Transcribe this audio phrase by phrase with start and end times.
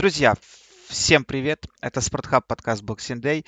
[0.00, 0.34] Друзья,
[0.88, 1.66] всем привет!
[1.82, 3.46] Это Спортхаб, подкаст Boxing Day.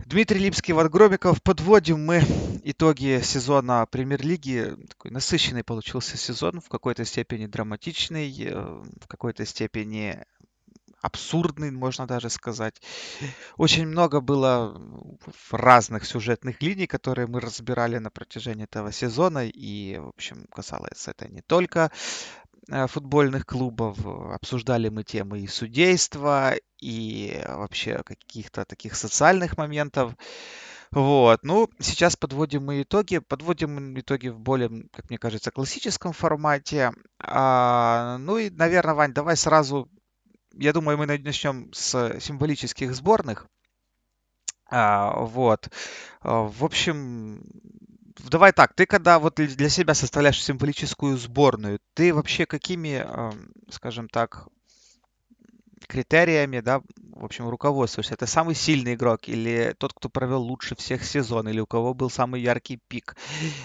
[0.00, 1.40] Дмитрий Липский, Иван Громиков.
[1.44, 2.24] Подводим мы
[2.64, 4.74] итоги сезона Премьер-лиги.
[4.88, 10.24] Такой насыщенный получился сезон, в какой-то степени драматичный, э, в какой-то степени
[11.02, 12.82] абсурдный, можно даже сказать.
[13.56, 14.76] Очень много было
[15.52, 19.46] разных сюжетных линий, которые мы разбирали на протяжении этого сезона.
[19.46, 21.90] И, в общем, касалось это не только
[22.88, 23.98] футбольных клубов.
[24.06, 30.14] Обсуждали мы темы и судейства, и вообще каких-то таких социальных моментов.
[30.92, 31.40] Вот.
[31.44, 33.18] Ну, сейчас подводим мы итоги.
[33.18, 36.92] Подводим итоги в более, как мне кажется, классическом формате.
[37.20, 39.88] А, ну и, наверное, Вань, давай сразу...
[40.52, 43.46] Я думаю, мы начнем с символических сборных.
[44.68, 45.68] А, вот.
[46.22, 47.44] А, в общем,
[48.18, 53.04] давай так, ты когда вот для себя составляешь символическую сборную, ты вообще какими,
[53.70, 54.48] скажем так,
[55.86, 58.14] критериями, да, в общем, руководствуешься?
[58.14, 62.10] Это самый сильный игрок или тот, кто провел лучше всех сезон, или у кого был
[62.10, 63.16] самый яркий пик?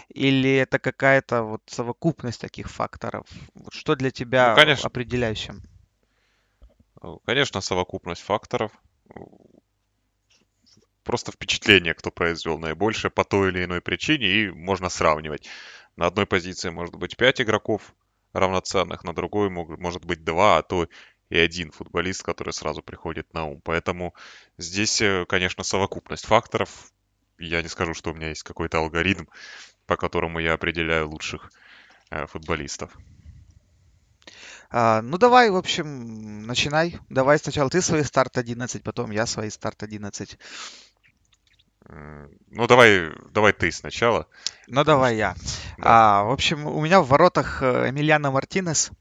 [0.10, 3.28] Или это какая-то вот совокупность таких факторов?
[3.72, 4.88] Что для тебя ну, конечно.
[4.88, 5.62] определяющим?
[7.26, 8.72] Конечно, совокупность факторов
[11.06, 15.48] просто впечатление, кто произвел наибольшее по той или иной причине, и можно сравнивать.
[15.96, 17.94] На одной позиции может быть 5 игроков
[18.34, 20.90] равноценных, на другой может быть 2, а то
[21.30, 23.62] и один футболист, который сразу приходит на ум.
[23.64, 24.14] Поэтому
[24.58, 26.92] здесь, э, конечно, совокупность факторов.
[27.38, 29.26] Я не скажу, что у меня есть какой-то алгоритм,
[29.86, 31.52] по которому я определяю лучших
[32.12, 32.96] э, футболистов.
[34.70, 37.00] А, ну давай, в общем, начинай.
[37.10, 40.38] Давай сначала ты свои старт 11, потом я свои старт 11.
[41.88, 44.28] Ну, давай, давай ты сначала.
[44.68, 45.36] Ну, давай я.
[45.78, 45.84] Да.
[46.22, 48.92] А, в общем, у меня в воротах э, Эмильяно Мартинес.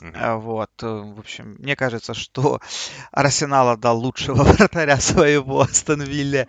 [0.00, 0.38] Mm-hmm.
[0.38, 2.60] Вот, э, в общем, мне кажется, что
[3.12, 6.48] Арсенал отдал лучшего вратаря своего Астон Вилле.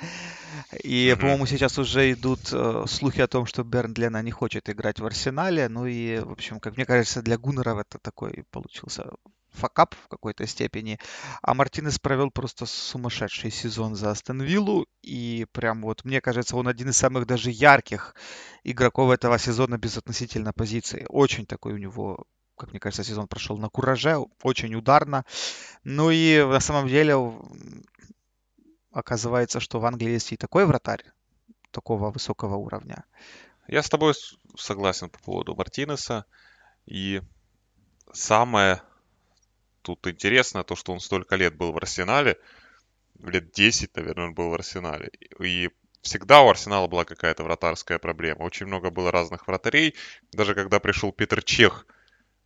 [0.84, 1.20] И, mm-hmm.
[1.20, 5.06] по-моему, сейчас уже идут э, слухи о том, что Берн Лена не хочет играть в
[5.06, 5.68] Арсенале.
[5.70, 9.12] Ну и, в общем, как мне кажется, для Гуннеров это такой получился
[9.54, 11.00] факап в какой-то степени.
[11.42, 14.88] А Мартинес провел просто сумасшедший сезон за Астон Виллу.
[15.02, 18.16] И прям вот, мне кажется, он один из самых даже ярких
[18.64, 21.06] игроков этого сезона без относительно позиции.
[21.10, 22.26] Очень такой у него
[22.56, 25.26] как мне кажется, сезон прошел на кураже, очень ударно.
[25.84, 27.16] Ну и на самом деле
[28.92, 31.04] оказывается, что в Англии есть и такой вратарь
[31.72, 33.04] такого высокого уровня.
[33.68, 34.14] Я с тобой
[34.56, 36.26] согласен по поводу Мартинеса.
[36.86, 37.22] И
[38.12, 38.82] самое
[39.84, 42.38] тут интересно то, что он столько лет был в Арсенале,
[43.22, 45.12] лет 10, наверное, он был в Арсенале.
[45.40, 45.70] И
[46.02, 48.44] всегда у Арсенала была какая-то вратарская проблема.
[48.44, 49.96] Очень много было разных вратарей.
[50.32, 51.86] Даже когда пришел Питер Чех,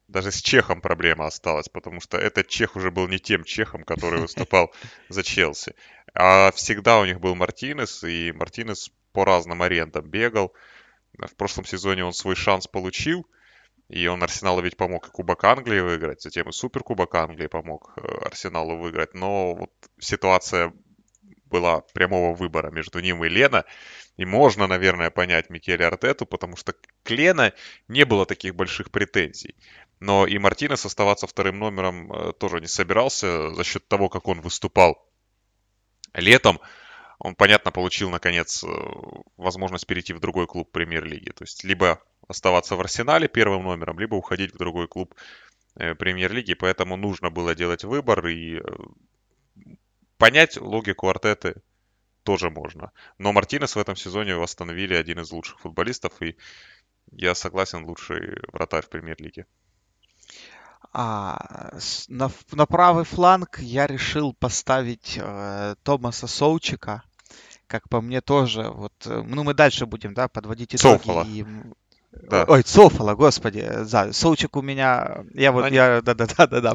[0.08, 4.22] даже с Чехом проблема осталась, потому что этот Чех уже был не тем Чехом, который
[4.22, 4.74] выступал
[5.09, 5.76] за Челси.
[6.14, 10.53] А всегда у них был Мартинес, и Мартинес по разным арендам бегал.
[11.18, 13.26] В прошлом сезоне он свой шанс получил,
[13.90, 18.02] и он Арсеналу ведь помог и Кубок Англии выиграть, затем и Суперкубок Англии помог э,
[18.25, 19.14] Арсеналу выиграть.
[19.14, 20.74] Но вот ситуация
[21.46, 23.64] была прямого выбора между ним и Лена.
[24.18, 27.53] И можно, наверное, понять Микеле Артету, потому что к Лена
[27.88, 29.56] не было таких больших претензий.
[30.00, 34.42] Но и Мартинес оставаться вторым номером э, тоже не собирался за счет того, как он
[34.42, 35.08] выступал
[36.14, 36.59] летом.
[37.19, 38.67] Он, понятно, получил, наконец, э,
[39.38, 41.31] возможность перейти в другой клуб премьер-лиги.
[41.31, 45.16] То есть, либо оставаться в Арсенале первым номером, либо уходить в другой клуб
[45.75, 46.53] э, премьер-лиги.
[46.53, 48.61] Поэтому нужно было делать выбор и
[50.17, 51.61] понять логику Артеты
[52.23, 52.91] тоже можно.
[53.17, 56.35] Но Мартинес в этом сезоне восстановили один из лучших футболистов, и
[57.11, 59.45] я согласен, лучший вратарь в премьер-лиге.
[61.00, 61.78] А,
[62.08, 67.03] на, на правый фланг я решил поставить э, Томаса Соучика.
[67.68, 68.72] Как по мне тоже.
[68.72, 70.97] Вот, э, ну, мы дальше будем, да, подводить итоги.
[70.97, 71.24] Софола.
[71.28, 71.46] И
[72.23, 72.45] да.
[72.47, 76.73] Ой, Цофала, господи, да, Соучик у меня, я вот, я, да, да, да, да, да,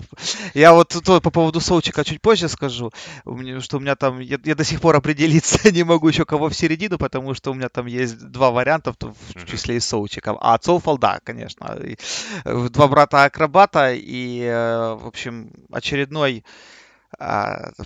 [0.54, 2.91] я вот то, по поводу Соучика чуть позже скажу,
[3.24, 6.24] у меня, что у меня там, я, я до сих пор определиться не могу еще
[6.24, 10.39] кого в середину, потому что у меня там есть два варианта, в числе и Соучиков,
[10.41, 11.78] а Цофал, да, конечно,
[12.45, 16.45] э, два брата-акробата и, э, в общем, очередной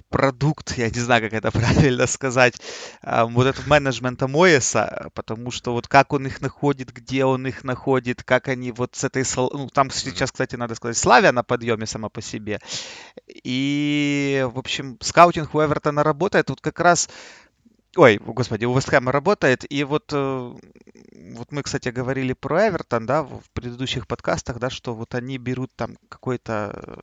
[0.09, 2.55] продукт, я не знаю, как это правильно сказать,
[3.03, 7.65] а, вот этот менеджмента Моеса, потому что вот как он их находит, где он их
[7.65, 9.25] находит, как они вот с этой...
[9.37, 12.61] Ну, там сейчас, кстати, надо сказать, Славя на подъеме сама по себе.
[13.29, 16.51] И, в общем, скаутинг у Эвертона работает.
[16.51, 17.09] Вот как раз
[17.97, 19.65] Ой, господи, у Вестхэма работает.
[19.73, 20.55] И вот, э,
[21.35, 25.71] вот мы, кстати, говорили про Эвертон, да, в предыдущих подкастах, да, что вот они берут
[25.75, 27.01] там какой-то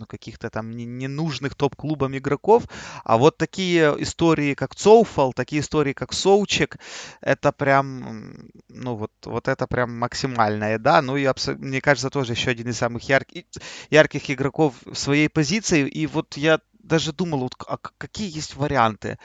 [0.00, 2.64] ну, каких-то там ненужных топ-клубам игроков.
[3.04, 6.78] А вот такие истории, как Цоуфал, такие истории, как Соучек,
[7.20, 11.02] это прям, ну вот, вот это прям максимальная, да.
[11.02, 13.44] Ну и, мне кажется, тоже еще один из самых ярких,
[13.90, 15.86] ярких игроков в своей позиции.
[15.86, 19.18] И вот я даже думал, вот, а какие есть варианты.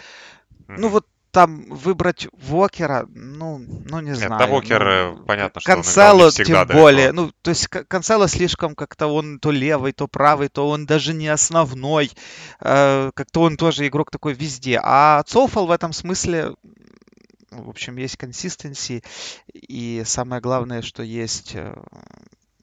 [0.67, 4.39] Ну вот там выбрать Вокера, ну, ну не Нет, знаю.
[4.39, 6.73] Да, Вокер, ну, э, понятно, что Канцело, он тем далеко.
[6.73, 7.11] более.
[7.11, 11.27] Ну, то есть Канцело слишком как-то он то левый, то правый, то он даже не
[11.27, 12.09] основной.
[12.61, 14.79] Э, как-то он тоже игрок такой везде.
[14.81, 16.53] А Цоуфал в этом смысле
[17.51, 19.03] в общем, есть консистенции,
[19.53, 21.73] и самое главное, что есть э,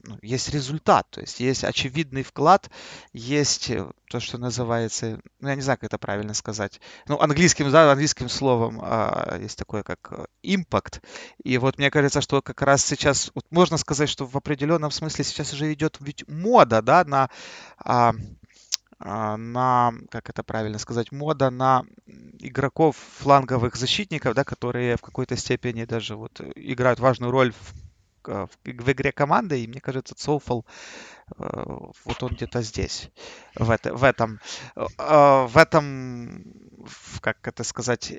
[0.03, 2.69] ну, есть результат, то есть есть очевидный вклад,
[3.13, 7.71] есть э, то, что называется, ну, я не знаю, как это правильно сказать, ну, английским,
[7.71, 11.01] да, английским словом а, есть такое, как импакт,
[11.43, 15.23] и вот мне кажется, что как раз сейчас, вот можно сказать, что в определенном смысле
[15.23, 17.29] сейчас уже идет ведь мода, да, на
[17.77, 18.13] а,
[18.99, 21.83] а, на, как это правильно сказать, мода на
[22.39, 27.92] игроков фланговых защитников, да, которые в какой-то степени даже вот играют важную роль в
[28.27, 30.65] в, в игре команды, и мне кажется, Соуфал
[31.37, 31.43] э,
[32.05, 33.09] вот он где-то здесь,
[33.55, 34.39] в, это, в этом,
[34.75, 36.43] в этом,
[37.21, 38.13] как это сказать,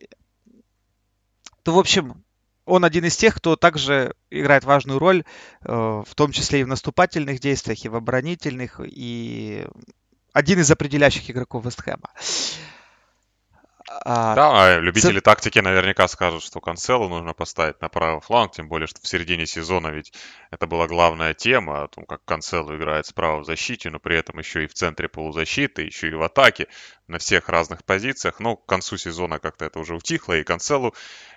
[1.63, 2.25] то, в общем,
[2.67, 5.25] он один из тех, кто также играет важную роль,
[5.63, 9.67] э, в том числе и в наступательных действиях, и в оборонительных, и
[10.33, 12.11] один из определяющих игроков Вестхэма.
[14.03, 15.21] А, да, любители ц...
[15.21, 19.47] тактики наверняка скажут, что Канцелу нужно поставить на правый фланг, тем более, что в середине
[19.47, 20.13] сезона ведь
[20.51, 24.39] это была главная тема, о том, как Канцелу играет справа в защите, но при этом
[24.39, 26.67] еще и в центре полузащиты, еще и в атаке,
[27.07, 28.41] на всех разных позициях.
[28.41, 30.95] Но к концу сезона как-то это уже утихло, и Канцелу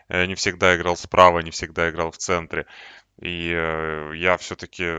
[0.10, 2.66] э, не всегда играл справа, не всегда играл в центре.
[3.22, 4.94] И э, я все-таки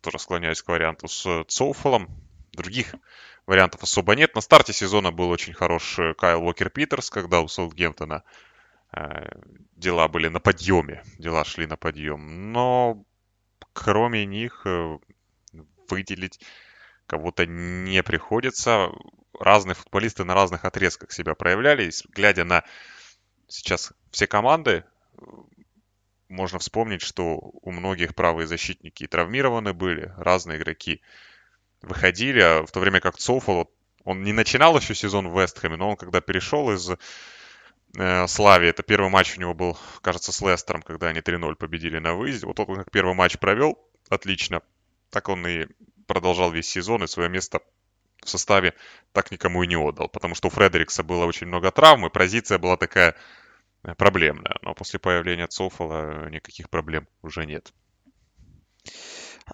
[0.00, 2.08] тоже склоняюсь к варианту с Цоуфолом.
[2.52, 2.94] Других
[3.50, 4.36] вариантов особо нет.
[4.36, 8.22] На старте сезона был очень хорош э, Кайл Уокер Питерс, когда у Саутгемптона
[8.92, 9.28] э,
[9.76, 12.52] дела были на подъеме, дела шли на подъем.
[12.52, 13.04] Но
[13.72, 14.98] кроме них э,
[15.88, 16.40] выделить
[17.06, 18.90] кого-то не приходится.
[19.38, 21.90] Разные футболисты на разных отрезках себя проявляли.
[22.10, 22.62] Глядя на
[23.48, 24.84] сейчас все команды,
[26.28, 31.02] можно вспомнить, что у многих правые защитники травмированы были, разные игроки
[31.82, 33.64] выходили, а в то время как Цоуфл,
[34.04, 36.90] он не начинал еще сезон в Вестхэме, но он когда перешел из
[37.96, 41.98] э, Слави, это первый матч у него был, кажется, с Лестером, когда они 3-0 победили
[41.98, 42.46] на выезде.
[42.46, 43.78] Вот он как первый матч провел,
[44.08, 44.62] отлично,
[45.10, 45.66] так он и
[46.06, 47.60] продолжал весь сезон, и свое место
[48.22, 48.74] в составе
[49.12, 52.58] так никому и не отдал, потому что у Фредерикса было очень много травм, и позиция
[52.58, 53.14] была такая
[53.82, 54.56] э, проблемная.
[54.62, 57.72] Но после появления Цофола никаких проблем уже нет.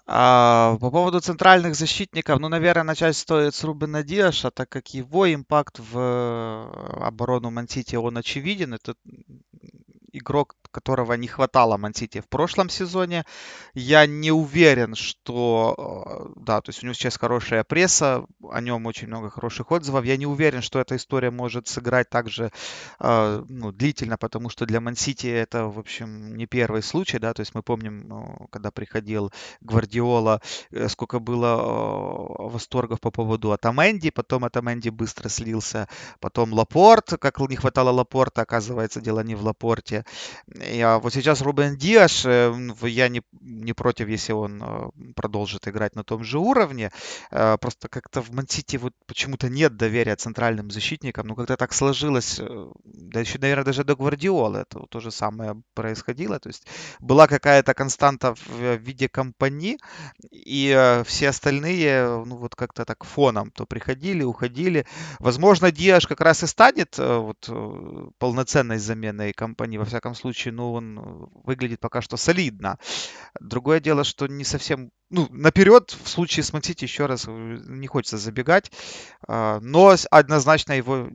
[0.05, 5.33] А, по поводу центральных защитников, ну, наверное, начать стоит с Рубена Диаша, так как его
[5.33, 8.73] импакт в э, оборону Мансити, он очевиден.
[8.73, 8.95] Это
[10.11, 13.25] игрок, которого не хватало Мансити в прошлом сезоне.
[13.73, 15.75] Я не уверен, что...
[16.35, 20.05] Э, да, то есть у него сейчас хорошая пресса, о нем очень много хороших отзывов.
[20.05, 22.51] Я не уверен, что эта история может сыграть также
[22.99, 27.41] э, ну, длительно, потому что для Мансити это, в общем, не первый случай, да, то
[27.41, 29.31] есть мы помним, ну, когда приходил
[29.61, 30.41] Гвардиола,
[30.71, 31.55] э, сколько было
[32.37, 35.87] восторгов по поводу Атаменди, потом Атаменди быстро слился,
[36.19, 40.05] потом Лапорт, как не хватало Лапорта, оказывается, дело не в Лапорте.
[40.59, 45.95] А вот сейчас Рубен Диаш, э, я не, не против, если он э, продолжит играть
[45.95, 46.91] на том же уровне.
[47.31, 51.27] Э, просто как-то в Мансити вот почему-то нет доверия центральным защитникам.
[51.27, 52.39] Ну, как-то так сложилось,
[52.83, 56.39] да еще, наверное, даже до Гвардиолы это то же самое происходило.
[56.39, 56.65] То есть
[56.99, 59.77] была какая-то константа в виде компании,
[60.31, 64.85] и все остальные, ну, вот как-то так фоном то приходили, уходили.
[65.19, 67.49] Возможно, Диаш как раз и станет вот
[68.17, 71.01] полноценной заменой компании, во всяком случае, ну, он э,
[71.43, 72.77] выглядит пока что солидно.
[73.39, 74.91] Другое дело, что не совсем...
[75.09, 78.71] Ну, наперед, в случае с Мансити, еще раз, э, не хочется забегать,
[79.27, 81.07] а, но однозначно его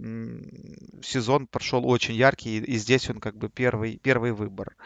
[1.03, 4.77] сезон прошел очень яркий, и здесь он как бы первый, первый выбор.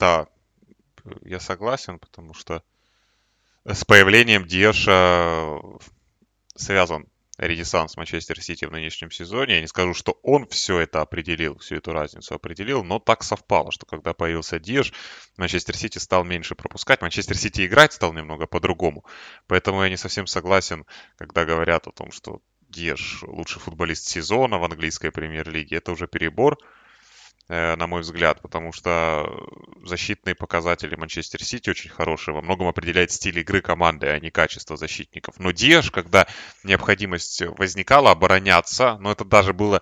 [0.00, 0.26] Да,
[1.22, 2.62] я согласен, потому что
[3.64, 5.60] с появлением Деша
[6.54, 7.06] связан
[7.38, 9.56] ренессанс Манчестер Сити в нынешнем сезоне.
[9.56, 13.70] Я не скажу, что он все это определил, всю эту разницу определил, но так совпало,
[13.72, 14.92] что когда появился Диш,
[15.36, 19.04] Манчестер Сити стал меньше пропускать, Манчестер Сити играть стал немного по-другому.
[19.46, 24.64] Поэтому я не совсем согласен, когда говорят о том, что Деш лучший футболист сезона в
[24.64, 25.76] английской премьер-лиге.
[25.76, 26.58] Это уже перебор.
[27.48, 29.46] Э, на мой взгляд, потому что
[29.84, 32.34] защитные показатели Манчестер Сити очень хорошие.
[32.34, 35.38] Во многом определяет стиль игры команды, а не качество защитников.
[35.38, 36.26] Но Диаш, когда
[36.64, 39.80] необходимость возникала обороняться, но это даже было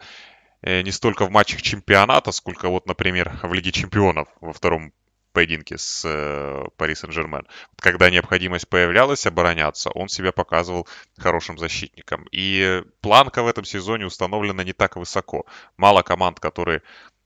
[0.61, 4.93] э, не столько в матчах чемпионата, сколько вот, например, в Лиге чемпионов во втором
[5.33, 7.47] поединке с э, Пари Сен-Жермен.
[7.77, 10.87] Когда необходимость появлялась обороняться, он себя показывал
[11.19, 12.27] хорошим защитником.
[12.31, 15.47] И планка в этом сезоне установлена не так высоко.
[15.79, 16.83] Мало команд, которые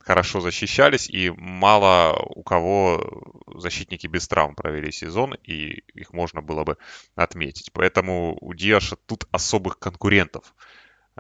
[0.08, 6.64] хорошо защищались, и мало у кого защитники без травм провели сезон, и их можно было
[6.64, 6.78] бы
[7.14, 7.70] отметить.
[7.74, 10.54] Поэтому у Диаша тут особых конкурентов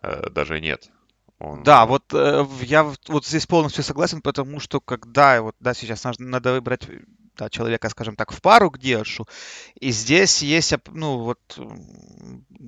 [0.02, 0.90] э, даже нет.
[1.38, 1.62] Он...
[1.64, 6.52] Да, вот э, я вот здесь полностью согласен, потому что когда вот да сейчас надо
[6.54, 6.88] выбрать
[7.36, 9.28] да, человека, скажем так, в пару к Диашу,
[9.78, 11.40] и здесь есть, ну вот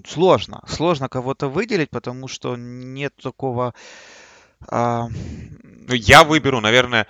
[0.06, 3.72] сложно, сложно кого-то выделить, потому что нет такого
[4.68, 5.08] а...
[5.62, 7.06] Ну, я выберу, наверное,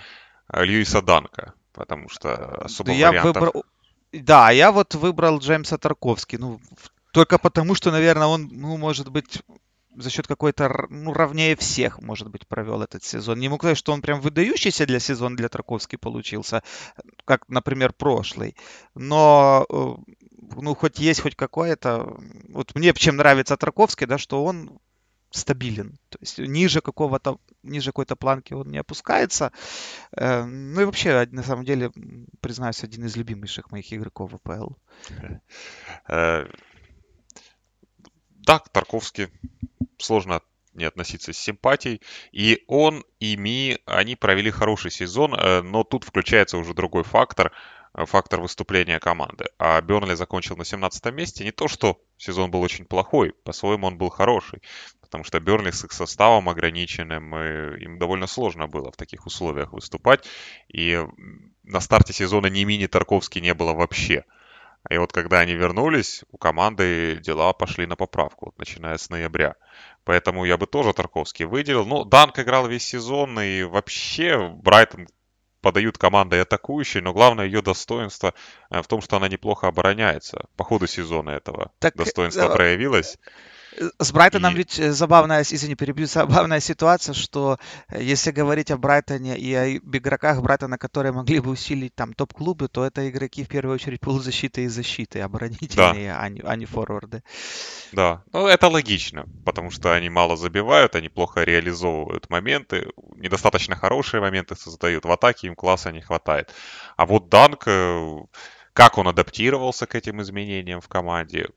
[0.53, 3.35] Льюиса Данка, потому что особо я вариантов...
[3.35, 3.65] выбрал...
[4.13, 6.37] Да, я вот выбрал Джеймса Тарковски.
[6.37, 6.61] Ну,
[7.13, 9.43] только потому, что, наверное, он, ну, может быть,
[9.97, 13.39] за счет какой-то, ну, равнее всех, может быть, провел этот сезон.
[13.39, 16.63] Не могу сказать, что он прям выдающийся для сезона для Тарковски получился,
[17.25, 18.57] как, например, прошлый.
[18.95, 19.95] Но, э,
[20.57, 22.17] ну, хоть есть хоть какое-то...
[22.49, 24.79] Вот мне чем нравится Тарковский, да, что он
[25.31, 25.99] стабилен.
[26.09, 29.53] То есть ниже какого-то, ниже какой-то планки он не опускается.
[30.17, 31.91] Э, ну и вообще, на самом деле,
[32.41, 34.75] признаюсь, один из любимейших моих игроков в АПЛ.
[36.09, 36.47] Э,
[38.31, 39.29] да, Тарковский
[39.99, 40.41] сложно
[40.75, 42.01] не относиться с симпатией.
[42.33, 47.53] И он, и Ми, они провели хороший сезон, э, но тут включается уже другой фактор–
[47.95, 49.47] Э, фактор выступления команды.
[49.59, 51.45] А Бернли закончил на 17 месте.
[51.45, 54.63] Не то, что сезон был очень плохой, по-своему он был хороший.
[55.11, 60.25] Потому что Бернли с их составом ограниченным, им довольно сложно было в таких условиях выступать.
[60.69, 61.05] И
[61.65, 64.25] на старте сезона ни мини Тарковский не было вообще.
[64.89, 69.57] И вот когда они вернулись, у команды дела пошли на поправку, вот, начиная с ноября.
[70.05, 71.85] Поэтому я бы тоже Тарковский выделил.
[71.85, 75.09] Ну, Данк играл весь сезон, и вообще Брайтон
[75.61, 78.33] подают командой атакующей, но главное ее достоинство
[78.71, 80.47] э, в том, что она неплохо обороняется.
[80.57, 83.19] По ходу сезона этого так, достоинство э, проявилось.
[83.99, 84.59] С Брайтоном и...
[84.59, 87.59] ведь э, забавная, извини, перебью, забавная ситуация, что
[87.89, 92.69] э, если говорить о Брайтоне и о игроках Брайтона, которые могли бы усилить там топ-клубы,
[92.69, 96.21] то это игроки в первую очередь полузащиты и защиты, оборонительные, да.
[96.21, 97.23] а, не, а не форварды.
[97.93, 104.21] Да, ну это логично, потому что они мало забивают, они плохо реализовывают моменты, недостаточно хорошие
[104.21, 106.53] моменты создают, в атаке им класса не хватает.
[106.97, 108.19] А вот Данк, э,
[108.75, 111.49] как он адаптировался к этим изменениям в команде,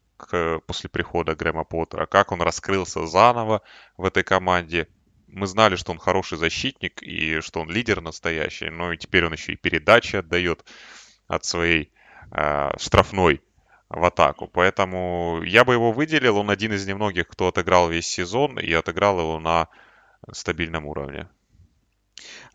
[0.65, 3.62] после прихода Грэма Поттера, как он раскрылся заново
[3.98, 4.88] в этой команде.
[5.27, 9.34] Мы знали, что он хороший защитник и что он лидер настоящий, но и теперь он
[9.34, 10.63] еще и передачи отдает
[11.27, 11.92] от своей
[12.32, 13.42] э, штрафной
[13.89, 14.48] в атаку.
[14.48, 16.38] Поэтому я бы его выделил.
[16.38, 19.70] Он один из немногих, кто отыграл весь сезон и отыграл его на
[20.32, 21.27] стабильном уровне.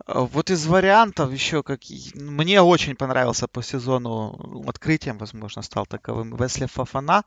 [0.08, 1.80] А, вот из вариантов еще как
[2.14, 7.24] мне очень понравился по сезону ну, открытием, возможно, стал таковым Весли Фафана.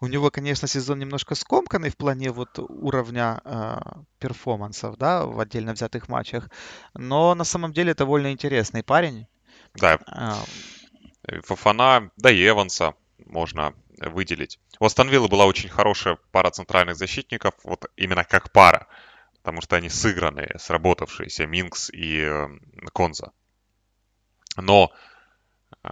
[0.00, 3.78] У него, конечно, сезон немножко скомканный в плане вот уровня э,
[4.18, 6.48] перформансов, да, в отдельно взятых матчах,
[6.94, 9.26] но на самом деле довольно интересный парень.
[9.74, 9.98] Да.
[10.06, 10.38] А...
[11.44, 12.94] Фафана, да и Эванса
[13.26, 14.58] можно выделить.
[14.80, 18.88] У Астон была очень хорошая пара центральных защитников, вот именно как пара
[19.42, 22.48] потому что они сыгранные, сработавшиеся, Минкс и э,
[22.92, 23.32] Конза.
[24.56, 24.92] Но
[25.82, 25.88] э,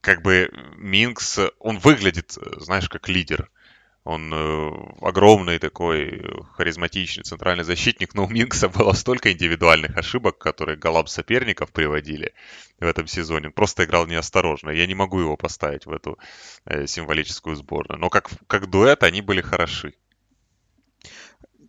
[0.00, 3.50] как бы Минкс, он выглядит, знаешь, как лидер.
[4.02, 4.70] Он э,
[5.00, 11.70] огромный такой харизматичный центральный защитник, но у Минкса было столько индивидуальных ошибок, которые голам соперников
[11.70, 12.34] приводили
[12.80, 13.48] в этом сезоне.
[13.48, 14.70] Он просто играл неосторожно.
[14.70, 16.18] Я не могу его поставить в эту
[16.86, 18.00] символическую сборную.
[18.00, 19.94] Но как, как дуэт они были хороши.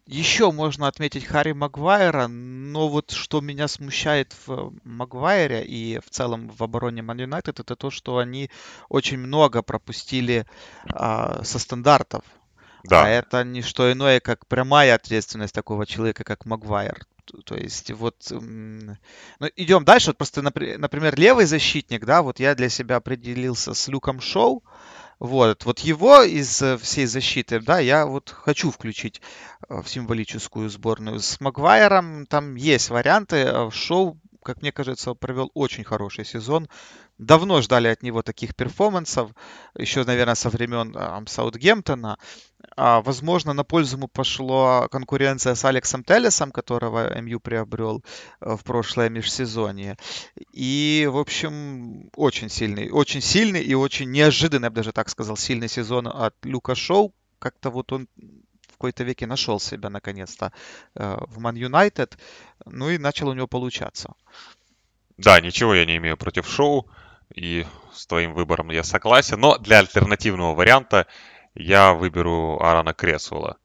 [0.07, 6.49] Еще можно отметить Харри Магуайра, но вот что меня смущает в Магуайре и в целом
[6.49, 8.49] в обороне Ман Юнайтед, это то, что они
[8.87, 10.45] очень много пропустили
[10.89, 12.23] а, со стандартов.
[12.85, 13.03] Да.
[13.03, 17.05] А это не что иное, как прямая ответственность такого человека, как Магуайр.
[17.43, 18.95] То есть вот, ну,
[19.57, 20.11] идем дальше.
[20.11, 24.63] Вот просто, например, левый защитник, да, вот я для себя определился с Люком Шоу.
[25.19, 29.19] Вот, вот его из э, всей защиты, да, я вот хочу включить
[29.56, 31.19] э, в символическую сборную.
[31.19, 33.37] С Магуайром там есть варианты.
[33.37, 36.69] Э, Шоу как мне кажется, провел очень хороший сезон.
[37.17, 39.31] Давно ждали от него таких перформансов,
[39.75, 42.17] еще, наверное, со времен э, Саутгемптона.
[42.77, 48.05] А, возможно, на пользу ему пошла конкуренция с Алексом Телесом, которого МЮ приобрел
[48.39, 49.97] э, в прошлое межсезонье.
[50.53, 55.35] И, в общем, очень сильный, очень сильный и очень неожиданный, я бы даже так сказал,
[55.35, 57.13] сильный сезон от Люка Шоу.
[57.39, 58.07] Как-то вот он
[58.77, 60.53] какой-то веке нашел себя наконец-то
[60.95, 62.17] э, в Ман Юнайтед,
[62.65, 64.13] ну и начал у него получаться.
[65.17, 66.87] Да, ничего я не имею против Шоу,
[67.33, 71.07] и с твоим выбором я согласен, но для альтернативного варианта
[71.55, 73.57] я выберу Аарона Кресвелла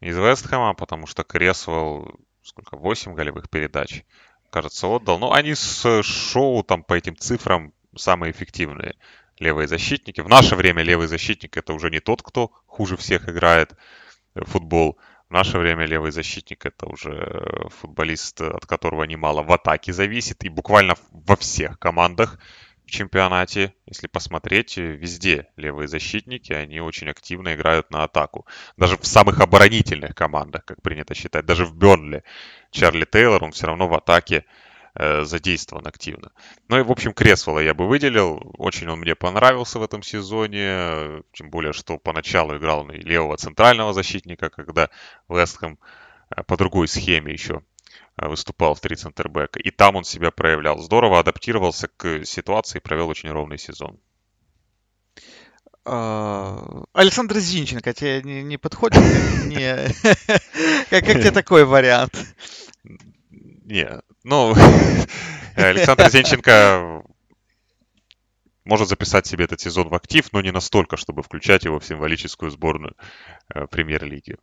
[0.00, 4.02] из Вестхэма, потому что Кресвелл, сколько, 8 голевых передач,
[4.50, 5.20] кажется, отдал.
[5.20, 8.96] Но они с шоу там по этим цифрам самые эффективные
[9.38, 10.20] левые защитники.
[10.20, 13.74] В наше время левый защитник это уже не тот, кто хуже всех играет
[14.34, 14.98] футбол.
[15.28, 20.44] В наше время левый защитник это уже футболист, от которого немало в атаке зависит.
[20.44, 22.38] И буквально во всех командах
[22.92, 28.46] чемпионате, если посмотреть, э, везде левые защитники, они очень активно играют на атаку.
[28.76, 32.22] Даже в самых оборонительных командах, как принято считать, даже в Бернли
[32.70, 34.42] Чарли Тейлор, он все равно в атаке э,
[34.94, 36.32] задействован активно.
[36.68, 38.52] Ну и, в общем, Кресвелла я бы выделил.
[38.58, 41.22] Очень он мне понравился в этом сезоне.
[41.32, 44.90] Тем более, что поначалу играл на левого центрального защитника, когда
[45.28, 45.78] Вестхэм
[46.36, 47.62] э, по другой схеме еще
[48.18, 49.58] Э, выступал в три центрбека.
[49.58, 50.78] И там он себя проявлял.
[50.78, 53.98] Здорово адаптировался к ситуации и провел очень ровный сезон.
[55.84, 58.98] А, Александр Зинченко тебе не, не подходит?
[59.46, 59.88] Не.
[60.90, 62.14] Как тебе такой вариант?
[63.72, 63.88] Не,
[64.22, 64.54] ну,
[65.56, 67.02] Александр Зинченко
[68.66, 72.50] может записать себе этот сезон в актив, но не настолько, чтобы включать его в символическую
[72.50, 72.94] сборную
[73.48, 74.36] э, премьер-лиги.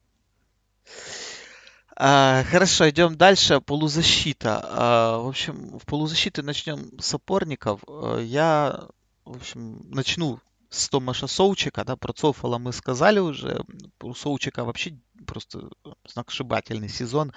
[1.95, 3.62] А, хорошо, идем дальше.
[3.62, 4.62] Полузащита.
[4.63, 7.81] А, в общем, в полузащиты начнем с опорников.
[7.88, 8.88] А, я,
[9.25, 10.39] в общем, начну
[10.71, 13.63] с Томаша Соучика, да, про Цофала мы сказали уже.
[14.01, 15.69] У Соучика вообще просто
[16.07, 17.31] сногсшибательный сезон.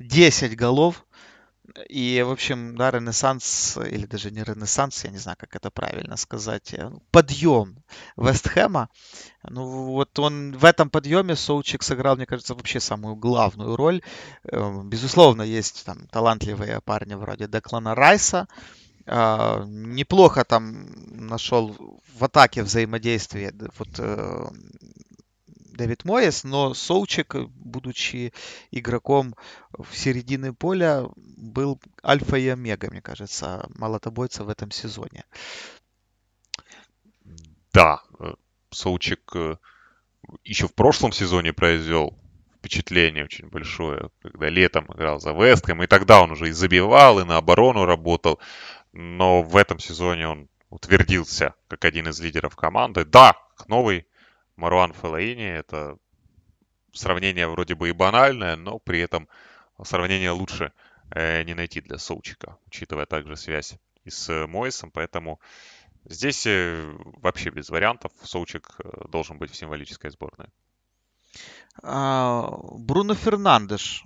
[0.00, 1.06] 10 голов.
[1.88, 6.16] И, в общем, да, ренессанс, или даже не ренессанс, я не знаю, как это правильно
[6.16, 7.76] сказать, э, подъем
[8.16, 8.88] Вестхэма.
[9.42, 14.02] Ну, вот он в этом подъеме Соучик сыграл, мне кажется, вообще самую главную роль.
[14.44, 18.48] Эм, безусловно, есть там талантливые парни вроде Деклана Райса,
[19.08, 20.86] а, неплохо там
[21.28, 21.76] нашел
[22.18, 24.46] в атаке взаимодействие вот э,
[25.76, 28.32] Дэвид Моэс, но Соучек, будучи
[28.70, 29.34] игроком
[29.72, 35.24] в середине поля, был альфа и омега, мне кажется, молотобойца в этом сезоне.
[37.72, 38.34] Да, э,
[38.70, 39.56] Соучек э,
[40.44, 42.18] еще в прошлом сезоне произвел
[42.58, 47.24] впечатление очень большое, когда летом играл за Вестком, и тогда он уже и забивал, и
[47.24, 48.40] на оборону работал,
[48.92, 53.04] но в этом сезоне он утвердился как один из лидеров команды.
[53.04, 53.34] Да,
[53.68, 54.06] новый
[54.56, 55.44] Маруан Фелаини.
[55.44, 55.98] Это
[56.92, 59.28] сравнение вроде бы и банальное, но при этом
[59.82, 60.72] сравнение лучше
[61.10, 65.40] э, не найти для Соучика, учитывая также связь и с Мойсом, поэтому
[66.04, 70.48] здесь э, вообще без вариантов Соучик э, должен быть в символической сборной.
[71.82, 74.04] А, Бруно Фернандеш,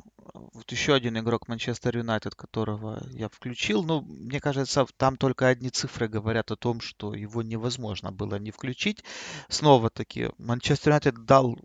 [0.52, 3.82] вот еще один игрок Манчестер Юнайтед, которого я включил.
[3.82, 8.50] Ну, мне кажется, там только одни цифры говорят о том, что его невозможно было не
[8.50, 9.04] включить.
[9.48, 11.58] Снова-таки, Манчестер Юнайтед дал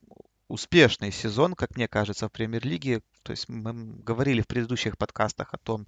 [0.47, 3.01] успешный сезон, как мне кажется, в премьер-лиге.
[3.23, 5.86] То есть мы говорили в предыдущих подкастах о том,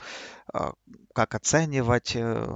[0.52, 0.74] а,
[1.13, 2.48] как оценивать э,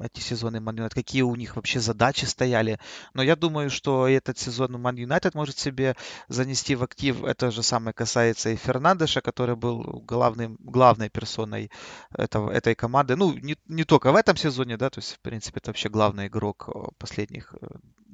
[0.00, 2.80] эти сезоны Man United, какие у них вообще задачи стояли.
[3.14, 5.96] Но я думаю, что этот сезон Man United может себе
[6.28, 7.22] занести в актив.
[7.22, 11.70] Это же самое касается и Фернандеша, который был главным, главной персоной
[12.10, 13.14] этого, этой команды.
[13.14, 16.26] Ну, не, не только в этом сезоне, да, то есть, в принципе, это вообще главный
[16.26, 17.66] игрок э, последних э,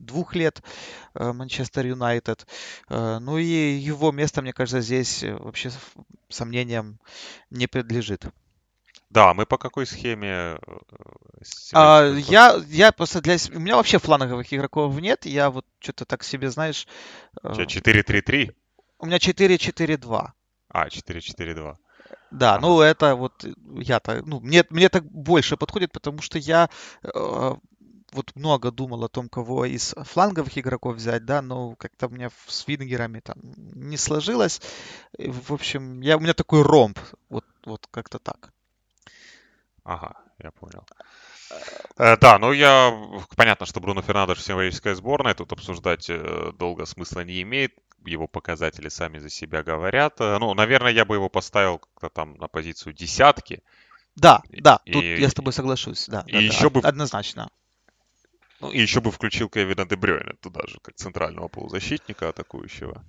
[0.02, 0.62] двух лет
[1.14, 2.46] Манчестер Юнайтед.
[2.88, 5.70] Ну и его место, мне кажется, здесь вообще
[6.28, 6.98] сомнениям
[7.50, 8.26] не подлежит.
[9.12, 10.28] Да, мы по какой схеме?
[10.28, 10.58] Э,
[11.74, 13.36] а, я, я просто для...
[13.54, 15.26] У меня вообще фланговых игроков нет.
[15.26, 16.86] Я вот что-то так себе, знаешь...
[17.42, 18.54] У тебя 4-3-3?
[19.00, 20.30] У меня 4-4-2.
[20.70, 21.76] А, 4-4-2.
[22.30, 23.44] Да, ну это вот
[23.80, 26.70] я-то, ну, мне, мне так больше подходит, потому что я
[27.02, 27.54] э,
[28.12, 32.30] вот много думал о том, кого из фланговых игроков взять, да, но как-то у меня
[32.46, 34.60] с вингерами там не сложилось.
[35.18, 36.98] В общем, я, у меня такой ромб,
[37.28, 38.52] вот, вот как-то так.
[39.84, 40.86] Ага, я понял.
[41.98, 42.92] Э, да, ну я...
[43.36, 45.34] Понятно, что Бруно Фернандеш в символической сборной.
[45.34, 47.74] Тут обсуждать э, долго смысла не имеет.
[48.04, 50.20] Его показатели сами за себя говорят.
[50.20, 53.62] Э, ну, наверное, я бы его поставил как-то там на позицию десятки.
[54.14, 56.22] Да, да, тут и, я с тобой соглашусь, да.
[56.26, 56.80] И да, еще да, бы...
[56.80, 57.50] Однозначно.
[58.62, 63.04] Ну, и еще бы включил Кевина Дебрёйна туда же, как центрального полузащитника атакующего.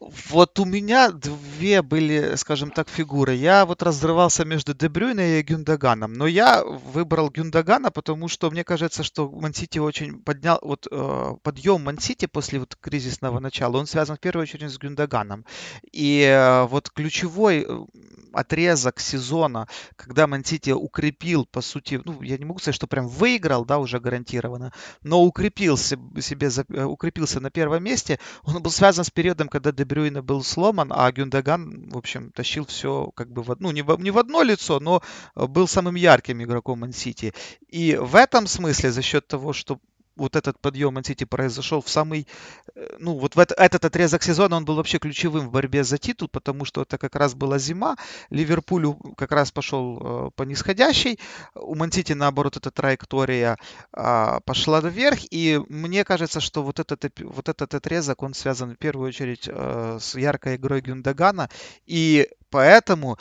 [0.00, 3.34] Вот у меня две были, скажем так, фигуры.
[3.34, 6.12] Я вот разрывался между Дебрюйне и Гюндаганом.
[6.14, 10.58] Но я выбрал Гюндагана, потому что мне кажется, что Мансити очень поднял...
[10.62, 15.44] Вот э, подъем Мансити после вот кризисного начала, он связан в первую очередь с Гюндаганом.
[15.92, 17.84] И э, вот ключевой э,
[18.32, 23.64] отрезок сезона, когда Мансити укрепил, по сути, ну, я не могу сказать, что прям выиграл,
[23.64, 29.10] да, уже гарантированно, но укрепился себе, э, укрепился на первом месте, он был связан с
[29.10, 33.70] периодом, когда Дебрюйна был сломан, а Гюндаган, в общем, тащил все как бы в, ну,
[33.70, 35.02] не в, не в одно лицо, но
[35.34, 37.34] был самым ярким игроком Мансити.
[37.68, 39.78] И в этом смысле, за счет того, что
[40.18, 42.26] вот этот подъем Мансити произошел в самый,
[42.74, 45.98] э, ну вот в это, этот отрезок сезона он был вообще ключевым в борьбе за
[45.98, 47.96] титул, потому что это как раз была зима,
[48.30, 51.18] Ливерпулю как раз пошел э, по нисходящей,
[51.54, 53.56] у Мансити наоборот эта траектория
[53.92, 58.78] э, пошла вверх, и мне кажется, что вот этот, вот этот отрезок, он связан в
[58.78, 61.48] первую очередь э, с яркой игрой Гюндагана,
[61.86, 63.18] и поэтому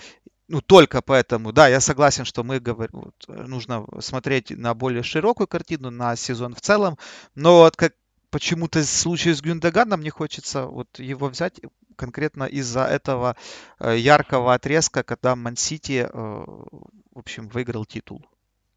[0.48, 5.48] ну, только поэтому, да, я согласен, что мы говорим, вот, нужно смотреть на более широкую
[5.48, 6.98] картину, на сезон в целом,
[7.36, 7.94] но вот как
[8.30, 11.60] почему-то в случае с Гюндаганом мне хочется вот его взять
[11.96, 13.36] конкретно из-за этого
[13.80, 18.26] э, яркого отрезка, когда Ман-Сити, э, в общем, выиграл титул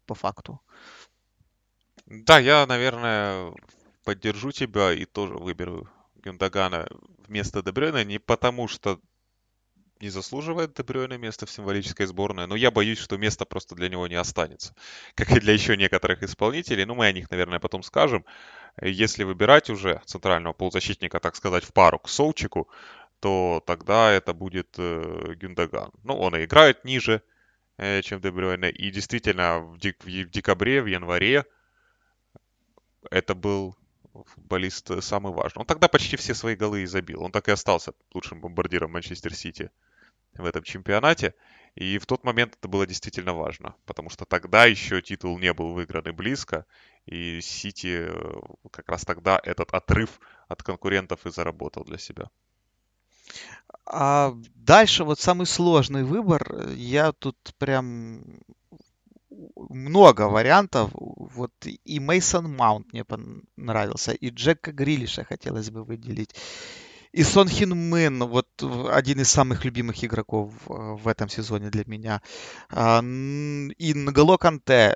[0.05, 0.59] по факту.
[2.05, 3.53] Да, я, наверное,
[4.03, 6.87] поддержу тебя и тоже выберу Гюндагана
[7.27, 8.99] вместо Дебрёна не потому, что
[10.01, 14.07] не заслуживает Дебрёйна место в символической сборной, но я боюсь, что место просто для него
[14.07, 14.75] не останется.
[15.15, 18.25] Как и для еще некоторых исполнителей, ну мы о них, наверное, потом скажем.
[18.81, 22.69] Если выбирать уже центрального полузащитника, так сказать, в пару к Соучику,
[23.19, 25.91] то тогда это будет э, Гюндаган.
[26.03, 27.21] Ну, он и играет ниже,
[27.77, 31.45] э, чем Дебрёйна, и действительно в, дек- в декабре, в январе
[33.11, 33.75] это был
[34.25, 35.61] футболист самый важный.
[35.61, 37.23] Он тогда почти все свои голы и забил.
[37.23, 39.69] Он так и остался лучшим бомбардиром Манчестер Сити
[40.33, 41.33] в этом чемпионате.
[41.75, 45.73] И в тот момент это было действительно важно, потому что тогда еще титул не был
[45.73, 46.65] выигран и близко,
[47.05, 48.41] и Сити э,
[48.71, 52.29] как раз тогда этот отрыв от конкурентов и заработал для себя.
[53.85, 56.67] А дальше вот самый сложный выбор.
[56.75, 58.41] Я тут прям
[59.29, 60.91] много вариантов.
[60.93, 66.35] Вот и Мейсон Маунт мне понравился, и Джека Грилиша хотелось бы выделить.
[67.13, 68.47] И Сон Хин Мын, вот
[68.89, 72.21] один из самых любимых игроков э, в этом сезоне для меня.
[72.69, 74.95] А, и Нголо Канте.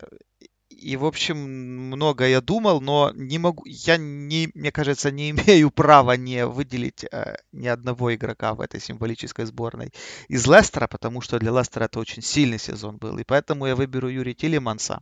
[0.69, 5.71] И, в общем, много я думал, но не могу, я, не, мне кажется, не имею
[5.71, 9.91] права не выделить э, ни одного игрока в этой символической сборной
[10.29, 13.17] из Лестера, потому что для Лестера это очень сильный сезон был.
[13.17, 15.01] И поэтому я выберу Юрия Тилеманса.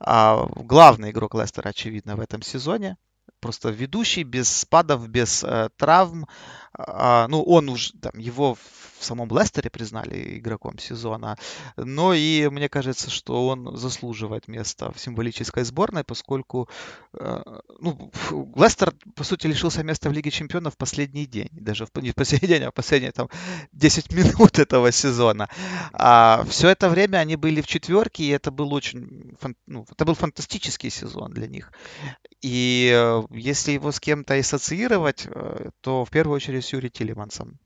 [0.00, 2.96] А, главный игрок Лестера, очевидно, в этом сезоне
[3.44, 6.26] просто ведущий, без спадов, без э, травм.
[6.76, 8.56] А, ну, он уже, там, его
[8.98, 11.36] в самом Лестере признали игроком сезона.
[11.76, 16.68] Но и мне кажется, что он заслуживает места в символической сборной, поскольку
[17.12, 17.42] э,
[17.80, 18.10] ну,
[18.56, 21.50] Лестер, по сути, лишился места в Лиге Чемпионов в последний день.
[21.52, 23.28] Даже в, не в последний день, а в последние там
[23.72, 25.48] 10 минут этого сезона.
[25.92, 30.14] А все это время они были в четверке, и это был очень ну, это был
[30.14, 31.72] фантастический сезон для них.
[32.42, 37.58] И э, если его с кем-то ассоциировать, э, то в первую очередь с Юрием Тилемансом.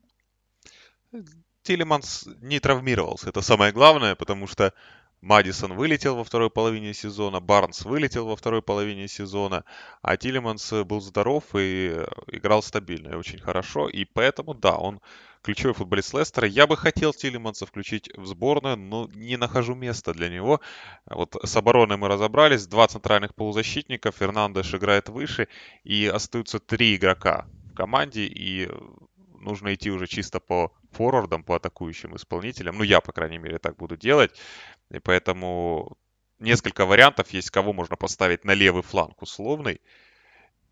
[1.63, 4.73] Тилеманс не травмировался, это самое главное, потому что
[5.21, 9.65] Мадисон вылетел во второй половине сезона, Барнс вылетел во второй половине сезона,
[10.01, 13.89] а Тилеманс был здоров и э, играл стабильно и очень хорошо.
[13.89, 15.01] И поэтому, да, он
[15.41, 16.47] ключевой футболист Лестера.
[16.47, 20.61] Я бы хотел Тилеманса включить в сборную, но не нахожу места для него.
[21.05, 22.67] Вот с обороной мы разобрались.
[22.67, 24.11] Два центральных полузащитника.
[24.11, 25.47] Фернандеш играет выше.
[25.83, 27.45] И остаются три игрока
[27.79, 28.25] команде.
[28.25, 28.69] И
[29.39, 32.77] нужно идти уже чисто по форвардам, по атакующим исполнителям.
[32.77, 34.31] Ну, я, по крайней мере, так буду делать.
[34.91, 35.97] И поэтому
[36.39, 39.79] несколько вариантов есть, кого можно поставить на левый фланг условный.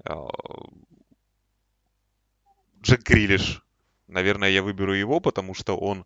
[0.04, 0.28] А,
[2.82, 3.64] Джек Грилиш.
[4.08, 6.06] Наверное, я выберу его, потому что он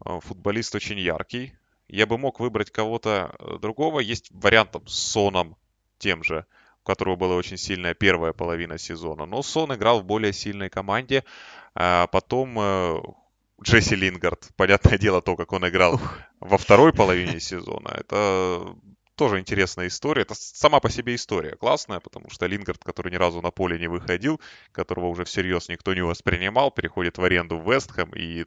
[0.00, 1.54] а, футболист очень яркий.
[1.86, 4.00] Я бы мог выбрать кого-то э, другого.
[4.00, 5.56] Есть вариант там, с Соном
[5.98, 6.44] тем же,
[6.88, 9.26] которого была очень сильная первая половина сезона.
[9.26, 11.22] Но Сон играл в более сильной команде.
[11.74, 13.00] А потом э,
[13.62, 14.48] Джесси Лингард.
[14.56, 16.00] Понятное дело, то, как он играл
[16.40, 17.90] во второй половине сезона.
[17.94, 18.74] Это
[19.16, 20.22] тоже интересная история.
[20.22, 23.88] Это сама по себе история классная, потому что Лингард, который ни разу на поле не
[23.88, 24.40] выходил,
[24.72, 28.46] которого уже всерьез никто не воспринимал, переходит в аренду в Вестхэм и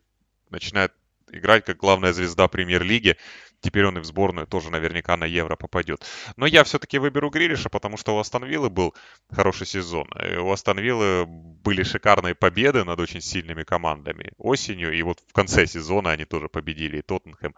[0.50, 0.94] начинает
[1.32, 3.18] играть как главная звезда премьер-лиги.
[3.62, 6.04] Теперь он и в сборную тоже наверняка на Евро попадет.
[6.36, 8.96] Но я все-таки выберу Грилиша, потому что у Астон Виллы был
[9.32, 10.08] хороший сезон.
[10.20, 14.94] И у Астон Виллы были шикарные победы над очень сильными командами осенью.
[14.94, 17.54] И вот в конце сезона они тоже победили и Тоттенхэм,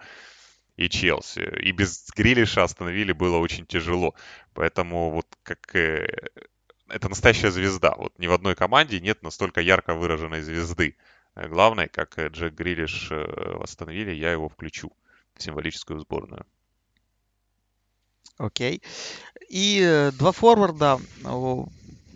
[0.75, 1.59] и Челси.
[1.61, 4.13] И без Грилиша остановили было очень тяжело.
[4.53, 6.05] Поэтому вот как э,
[6.89, 7.93] это настоящая звезда.
[7.97, 10.97] Вот ни в одной команде нет настолько ярко выраженной звезды.
[11.35, 14.91] Главное, как Джек Грилиш э, восстановили, я его включу
[15.37, 16.45] символическую сборную.
[18.37, 18.81] Окей.
[19.49, 20.99] И э, два форварда,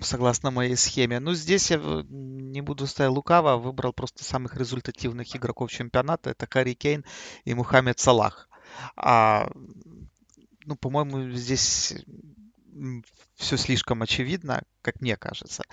[0.01, 1.19] согласно моей схеме.
[1.19, 1.77] Ну, здесь я
[2.09, 6.29] не буду стоять лукаво, выбрал просто самых результативных игроков чемпионата.
[6.31, 7.03] Это Кари Кейн
[7.45, 8.49] и Мухаммед Салах.
[8.95, 9.49] А,
[10.65, 11.95] ну, по-моему, здесь
[13.35, 15.63] все слишком очевидно, как мне кажется.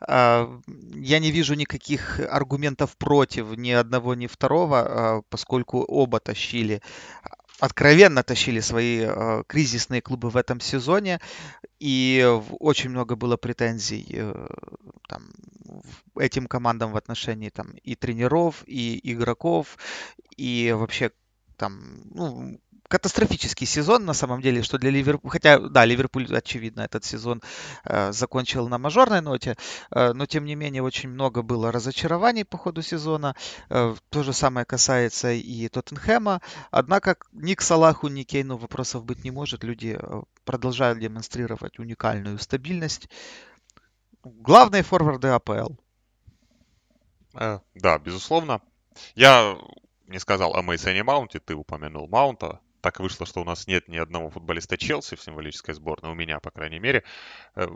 [0.00, 0.60] А,
[0.94, 6.82] я не вижу никаких аргументов против ни одного, ни второго, а, поскольку оба тащили
[7.58, 11.20] откровенно тащили свои э, кризисные клубы в этом сезоне,
[11.80, 12.24] и
[12.60, 14.46] очень много было претензий э,
[15.08, 15.30] там,
[16.18, 19.78] этим командам в отношении там, и тренеров, и игроков,
[20.36, 21.12] и вообще
[21.56, 27.04] там, ну, катастрофический сезон на самом деле, что для Ливерпуля, хотя, да, Ливерпуль, очевидно, этот
[27.04, 27.42] сезон
[27.84, 29.56] э, закончил на мажорной ноте,
[29.90, 33.34] э, но тем не менее очень много было разочарований по ходу сезона.
[33.70, 36.40] Э, то же самое касается и Тоттенхэма.
[36.70, 39.64] Однако ни к Салаху, ни к Кейну вопросов быть не может.
[39.64, 43.08] Люди э, продолжают демонстрировать уникальную стабильность.
[44.22, 45.72] Главные форварды АПЛ.
[47.34, 48.60] Э, да, безусловно.
[49.14, 49.58] Я
[50.06, 53.96] не сказал о Мейсоне Маунте, ты упомянул Маунта так вышло, что у нас нет ни
[53.96, 57.02] одного футболиста Челси в символической сборной, у меня, по крайней мере.
[57.56, 57.66] Э,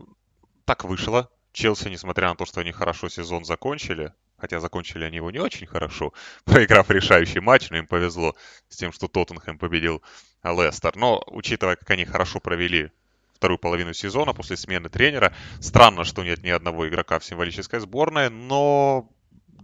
[0.64, 1.28] так вышло.
[1.52, 5.66] Челси, несмотря на то, что они хорошо сезон закончили, хотя закончили они его не очень
[5.66, 6.12] хорошо,
[6.44, 8.36] проиграв решающий матч, но им повезло
[8.68, 10.00] с тем, что Тоттенхэм победил
[10.44, 10.94] Лестер.
[10.94, 12.92] Но, учитывая, как они хорошо провели
[13.34, 18.30] вторую половину сезона после смены тренера, странно, что нет ни одного игрока в символической сборной,
[18.30, 19.10] но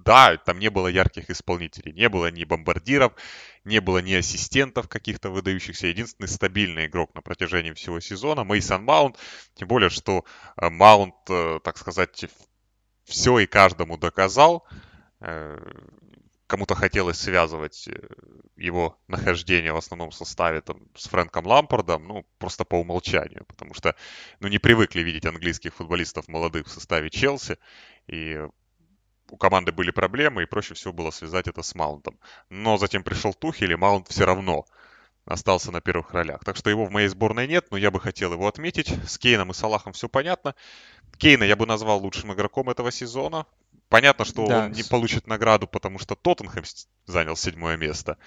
[0.06, 3.12] да, там не было ярких исполнителей, не было ни бомбардиров,
[3.64, 5.88] не было ни ассистентов каких-то выдающихся.
[5.88, 9.18] Единственный стабильный игрок на протяжении всего сезона Мейсон Маунт.
[9.54, 10.24] Тем более, что
[10.56, 12.26] э, Маунт, э, так сказать,
[13.04, 14.64] все и каждому доказал.
[15.20, 15.58] Э,
[16.46, 17.88] кому-то хотелось связывать
[18.54, 23.96] его нахождение в основном составе там, с Фрэнком Лампардом, ну, просто по умолчанию, потому что,
[24.38, 27.58] ну, не привыкли видеть английских футболистов молодых в составе Челси,
[28.06, 28.46] и
[29.30, 32.18] у команды были проблемы, и проще всего было связать это с Маунтом.
[32.50, 34.66] Но затем пришел Тухель, и Маунт все равно
[35.24, 36.44] остался на первых ролях.
[36.44, 38.92] Так что его в моей сборной нет, но я бы хотел его отметить.
[39.08, 40.54] С Кейном и Салахом все понятно.
[41.18, 43.46] Кейна я бы назвал лучшим игроком этого сезона.
[43.88, 44.64] Понятно, что да.
[44.64, 46.64] он не получит награду, потому что Тоттенхэм
[47.06, 48.18] занял седьмое место.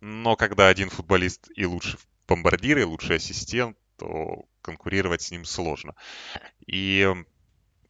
[0.00, 5.94] Но когда один футболист и лучший бомбардир, и лучший ассистент, то конкурировать с ним сложно.
[6.66, 7.10] И...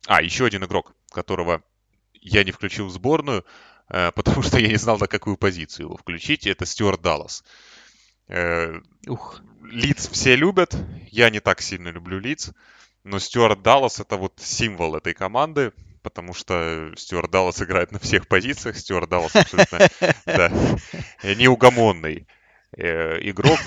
[0.07, 1.63] А, еще один игрок, которого
[2.25, 3.45] я не включил в сборную,
[3.89, 6.47] э, потому что я не знал, на какую позицию его включить.
[6.47, 7.45] Это Стюарт Даллас.
[8.29, 9.41] Э, Ух.
[9.63, 10.77] Лиц все любят.
[11.11, 12.53] Я не так сильно люблю лиц.
[13.05, 18.27] Но Стюарт Даллас это вот символ этой команды, потому что Стюарт Даллас играет на всех
[18.27, 18.79] позициях.
[18.79, 19.89] Стюарт Даллас абсолютно
[21.23, 22.27] неугомонный
[22.77, 23.61] э, игрок.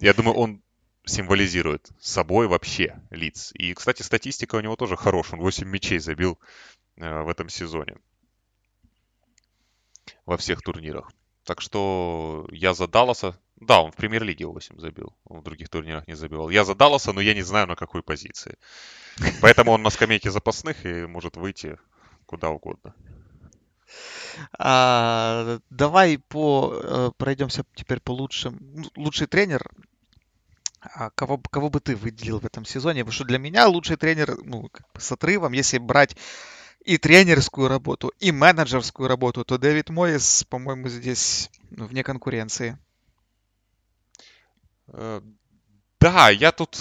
[0.00, 0.62] Я думаю, он
[1.06, 3.52] символизирует собой вообще лиц.
[3.54, 5.38] И, кстати, статистика у него тоже хорошая.
[5.38, 6.38] Он 8 мячей забил
[6.96, 7.96] в этом сезоне
[10.26, 11.10] во всех турнирах.
[11.44, 13.38] Так что я за Далласа.
[13.56, 15.16] Да, он в премьер-лиге 8 забил.
[15.24, 16.50] Он в других турнирах не забивал.
[16.50, 18.56] Я за Далласа, но я не знаю на какой позиции.
[19.40, 21.78] Поэтому он на скамейке запасных и может выйти
[22.26, 22.94] куда угодно.
[24.58, 28.58] А, давай по э, пройдемся теперь по лучшим.
[28.60, 29.68] Ну, лучший тренер.
[30.80, 33.00] А кого, кого бы ты выделил в этом сезоне?
[33.00, 36.16] Потому что для меня лучший тренер, ну, с отрывом, если брать
[36.84, 42.78] и тренерскую работу, и менеджерскую работу, то Дэвид Мойс, по-моему, здесь ну, вне конкуренции.
[44.88, 45.20] Э,
[46.00, 46.76] да, я тут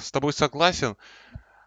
[0.00, 0.96] с тобой согласен.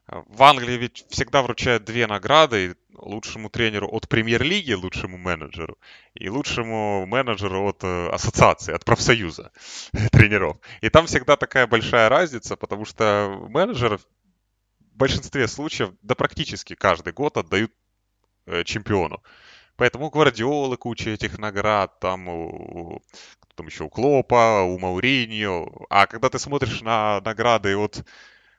[0.05, 2.75] В Англии ведь всегда вручают две награды.
[2.95, 5.79] Лучшему тренеру от премьер-лиги, лучшему менеджеру,
[6.13, 9.51] и лучшему менеджеру от э, ассоциации, от профсоюза
[10.11, 10.57] тренеров.
[10.81, 14.22] И там всегда такая большая разница, потому что менеджеров в
[14.95, 17.71] большинстве случаев, да практически каждый год отдают
[18.45, 19.21] э, чемпиону.
[19.75, 23.01] Поэтому у Гвардиолы куча этих наград, там у,
[23.55, 25.67] там еще у Клопа, у Мауриньо.
[25.89, 28.03] А когда ты смотришь на награды от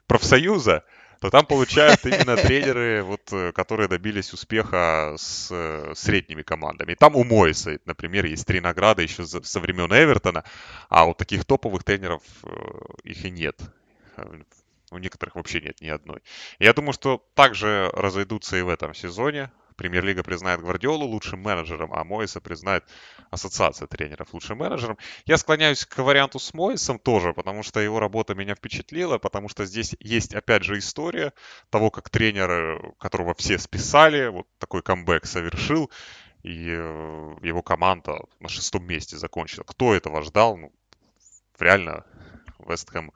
[0.07, 0.85] профсоюза,
[1.21, 6.93] то там получают именно тренеры, вот, э, которые добились успеха с э, средними командами.
[6.93, 10.45] И там у Мойса, например, есть три награды еще со времен Эвертона,
[10.89, 12.49] а у таких топовых тренеров э,
[13.05, 13.61] их и нет.
[14.91, 16.23] У некоторых вообще нет ни одной.
[16.59, 19.51] Я думаю, что также разойдутся и в этом сезоне.
[19.77, 22.85] Премьер-лига признает Гвардиолу лучшим менеджером, а Моиса признает
[23.31, 24.99] Ассоциация тренеров лучшим менеджером.
[25.27, 29.65] Я склоняюсь к варианту с Моисом тоже, потому что его работа меня впечатлила, потому что
[29.65, 31.33] здесь есть опять же история
[31.71, 35.91] того, как тренер, которого все списали, вот такой камбэк совершил,
[36.45, 39.65] и э, его команда на шестом месте закончила.
[39.65, 40.57] Кто этого ждал?
[40.57, 40.73] Ну,
[41.59, 42.05] реально,
[42.61, 43.13] Вестхэм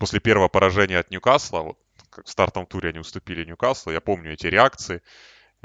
[0.00, 4.32] после первого поражения от Ньюкасла, вот как в стартовом туре они уступили Ньюкаслу, я помню
[4.32, 5.02] эти реакции,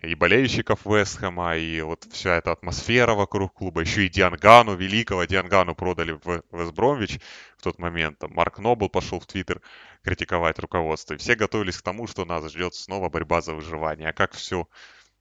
[0.04, 3.80] и болельщиков Вестхэма, и вот вся эта атмосфера вокруг клуба.
[3.80, 7.22] Еще и Диангану, великого Диангану продали в Вестбромвич
[7.58, 8.20] в тот момент.
[8.20, 9.62] Там Марк Нобл пошел в Твиттер
[10.04, 11.14] критиковать руководство.
[11.14, 14.10] И все готовились к тому, что нас ждет снова борьба за выживание.
[14.10, 14.68] А как все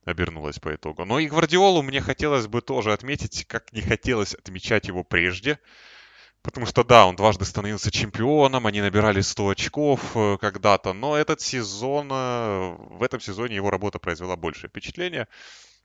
[0.05, 1.05] обернулось по итогу.
[1.05, 5.61] Но и Гвардиолу мне хотелось бы тоже отметить, как не хотелось отмечать его прежде.
[6.45, 11.41] Потому что, да, он дважды становился чемпионом, они набирали 100 очков э, когда-то, но этот
[11.41, 15.27] сезон, э, в этом сезоне его работа произвела большее впечатление,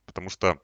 [0.04, 0.58] потому что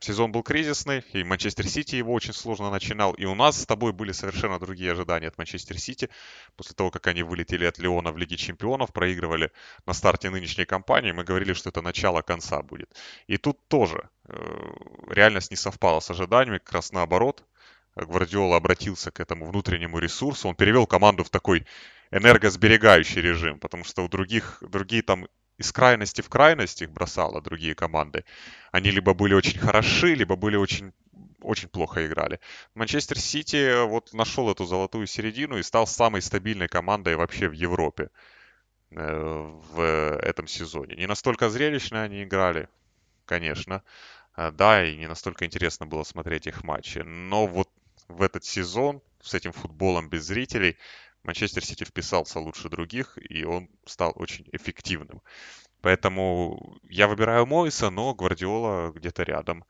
[0.00, 3.92] сезон был кризисный, и Манчестер Сити его очень сложно начинал, и у нас с тобой
[3.92, 6.08] были совершенно другие ожидания от Манчестер Сити,
[6.56, 9.52] после того, как они вылетели от Леона в Лиге Чемпионов, проигрывали
[9.84, 12.88] на старте нынешней кампании, мы говорили, что это начало конца будет.
[13.26, 14.34] И тут тоже э,
[15.08, 17.44] реальность не совпала с ожиданиями, как раз наоборот,
[17.94, 21.66] Гвардиола обратился к этому внутреннему ресурсу, он перевел команду в такой
[22.10, 25.26] энергосберегающий режим, потому что у других, другие там
[25.58, 28.24] из крайности в крайность их бросало другие команды.
[28.70, 30.92] Они либо были очень хороши, либо были очень
[31.40, 32.38] очень плохо играли.
[32.74, 38.10] Манчестер Сити вот нашел эту золотую середину и стал самой стабильной командой вообще в Европе
[38.90, 40.94] э, в этом сезоне.
[40.94, 42.68] Не настолько зрелищно они играли,
[43.24, 43.82] конечно.
[44.36, 46.98] Э, да, и не настолько интересно было смотреть их матчи.
[46.98, 47.68] Но вот
[48.12, 50.76] в этот сезон с этим футболом без зрителей
[51.22, 55.22] Манчестер Сити вписался лучше других, и он стал очень эффективным.
[55.80, 59.64] Поэтому я выбираю Моиса, но Гвардиола где-то рядом.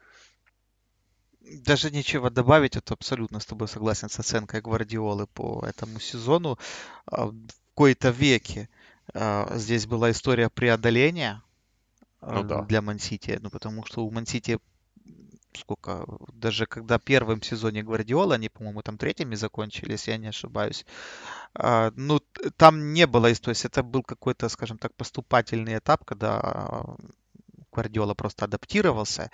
[1.40, 6.58] Даже нечего добавить, это абсолютно с тобой согласен с оценкой Гвардиолы по этому сезону.
[7.06, 7.34] А, в
[7.74, 8.68] какой-то веке
[9.14, 11.42] а, здесь была история преодоления
[12.20, 12.62] ну, а, да.
[12.62, 14.58] для Мансити, ну потому что у Мансити
[15.56, 20.28] сколько, даже когда в первом сезоне Гвардиола, они, по-моему, там третьими закончили, если я не
[20.28, 20.84] ошибаюсь,
[21.54, 22.20] а, ну,
[22.56, 26.96] там не было, то есть это был какой-то, скажем так, поступательный этап, когда
[27.72, 29.30] Гвардиола просто адаптировался,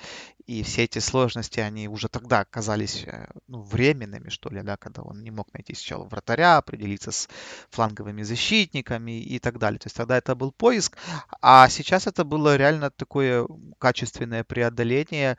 [0.46, 5.02] и все эти сложности, они уже тогда оказались э, ну, временными, что ли, да, когда
[5.02, 7.28] он не мог найти сначала вратаря, определиться с
[7.70, 9.80] фланговыми защитниками и так далее.
[9.80, 10.96] То есть тогда это был поиск,
[11.42, 13.46] а сейчас это было реально такое
[13.78, 15.36] качественное преодоление,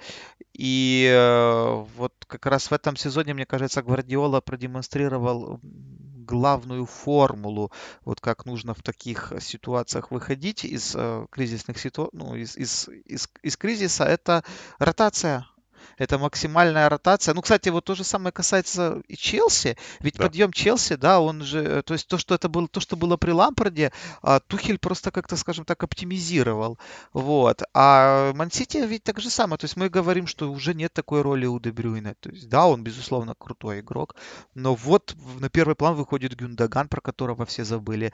[0.59, 7.71] и э, вот как раз в этом сезоне, мне кажется, Гвардиола продемонстрировал главную формулу,
[8.03, 13.29] вот как нужно в таких ситуациях выходить из э, кризисных ситуаций, ну, из, из, из,
[13.41, 14.43] из кризиса, это
[14.79, 15.47] ротация
[15.97, 17.33] это максимальная ротация.
[17.33, 19.77] Ну, кстати, вот то же самое касается и Челси.
[19.99, 20.25] Ведь да.
[20.25, 23.17] подъем Челси, да, он же, э, то есть то, что это было, то, что было
[23.17, 26.77] при Лампарде, а, Тухель просто как-то, скажем так, оптимизировал.
[27.13, 27.63] Вот.
[27.73, 29.57] А Мансити ведь так же самое.
[29.57, 32.15] То есть мы говорим, что уже нет такой роли у Дебрюйна.
[32.19, 34.15] То есть, да, он, безусловно, крутой игрок,
[34.55, 38.13] но вот на первый план выходит Гюндаган, про которого все забыли.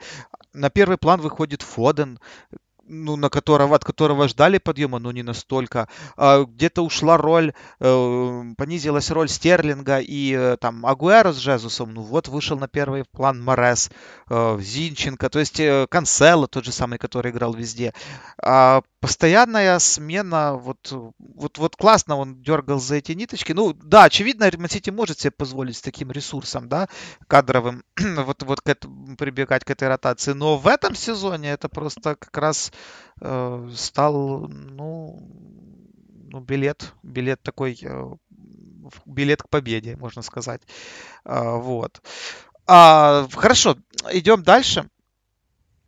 [0.52, 2.18] На первый план выходит Фоден,
[2.88, 5.88] ну, на которого, от которого ждали подъема, но не настолько.
[6.16, 11.94] А, где-то ушла роль, э, понизилась роль Стерлинга и э, там Агуэро с Жезусом.
[11.94, 13.90] Ну вот вышел на первый план Морес,
[14.30, 17.92] э, Зинченко, то есть Канцело тот же самый, который играл везде.
[18.42, 23.52] А постоянная смена, вот, вот, вот классно он дергал за эти ниточки.
[23.52, 26.88] Ну да, очевидно, Сити может себе позволить с таким ресурсом, да,
[27.28, 27.84] кадровым,
[28.16, 28.76] вот, вот к
[29.16, 30.32] прибегать к этой ротации.
[30.32, 32.72] Но в этом сезоне это просто как раз
[33.18, 35.18] стал, ну,
[36.36, 38.10] ну, билет, билет такой, э,
[39.06, 40.62] билет к победе, можно сказать.
[41.24, 42.02] Э, вот.
[42.66, 43.76] А, хорошо,
[44.12, 44.88] идем дальше.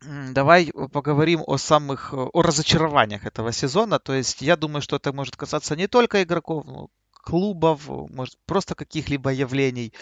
[0.00, 3.98] Давай поговорим о самых, о разочарованиях этого сезона.
[3.98, 8.74] То есть я думаю, что это может касаться не только игроков, но клубов, может просто
[8.74, 9.92] каких-либо явлений.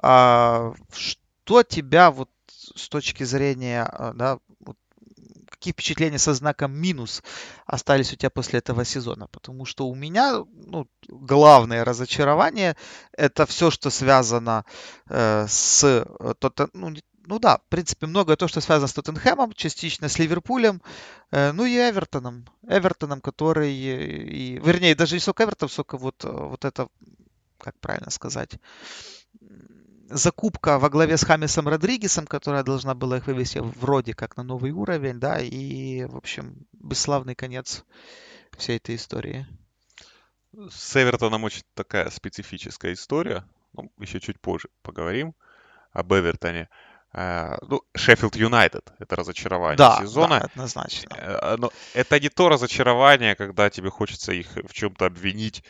[0.00, 4.76] А, что тебя вот с точки зрения, а, да, вот
[5.56, 7.22] какие впечатления со знаком минус
[7.66, 9.26] остались у тебя после этого сезона?
[9.28, 12.76] Потому что у меня ну, главное разочарование
[13.12, 14.64] это все, что связано
[15.08, 16.04] э, с, э,
[16.74, 16.94] ну,
[17.26, 20.80] ну да, в принципе, многое то, что связано с Тоттенхэмом, частично с Ливерпулем,
[21.32, 22.46] э, ну и Эвертоном.
[22.68, 26.88] Эвертоном, который, и, вернее, даже не сколько Эвертон, сколько вот, вот это,
[27.58, 28.58] как правильно сказать,
[30.08, 34.70] закупка во главе с Хамисом Родригесом, которая должна была их вывести вроде как на новый
[34.70, 37.84] уровень, да, и, в общем, бесславный конец
[38.56, 39.46] всей этой истории.
[40.70, 43.44] С Эвертоном очень такая специфическая история.
[43.72, 45.34] Ну, еще чуть позже поговорим
[45.92, 46.68] об Эвертоне.
[47.12, 50.40] Uh, ну, Шеффилд Юнайтед— это разочарование да, сезона.
[50.40, 51.08] Да, однозначно.
[51.14, 55.64] Uh, но это не то разочарование, когда тебе хочется их в чем-то обвинить.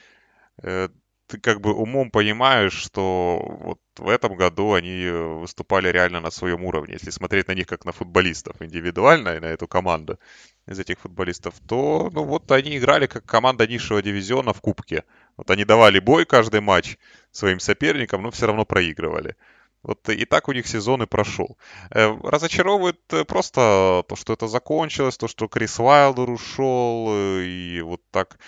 [1.29, 6.65] Ты как бы умом понимаешь, что вот в этом году они выступали реально на своем
[6.65, 6.95] уровне.
[6.95, 10.21] Если смотреть на них как на футболистов индивидуально и на эту команду
[10.67, 15.03] из этих футболистов, то ну вот они играли как команда низшего дивизиона в Кубке.
[15.37, 16.97] Вот они давали бой каждый матч
[17.33, 19.35] своим соперникам, но все равно проигрывали.
[19.83, 21.57] Вот и так у них сезон и прошел.
[21.91, 27.81] Э, разочаровывает э, просто то, что это закончилось, то, что Крис Уайлдер ушел, э, и
[27.83, 28.39] вот так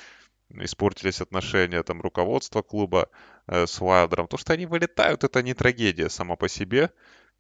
[0.51, 3.09] испортились отношения там руководства клуба
[3.47, 4.29] э, с Уайлдером.
[4.29, 6.91] То, что они вылетают, это не трагедия сама по себе.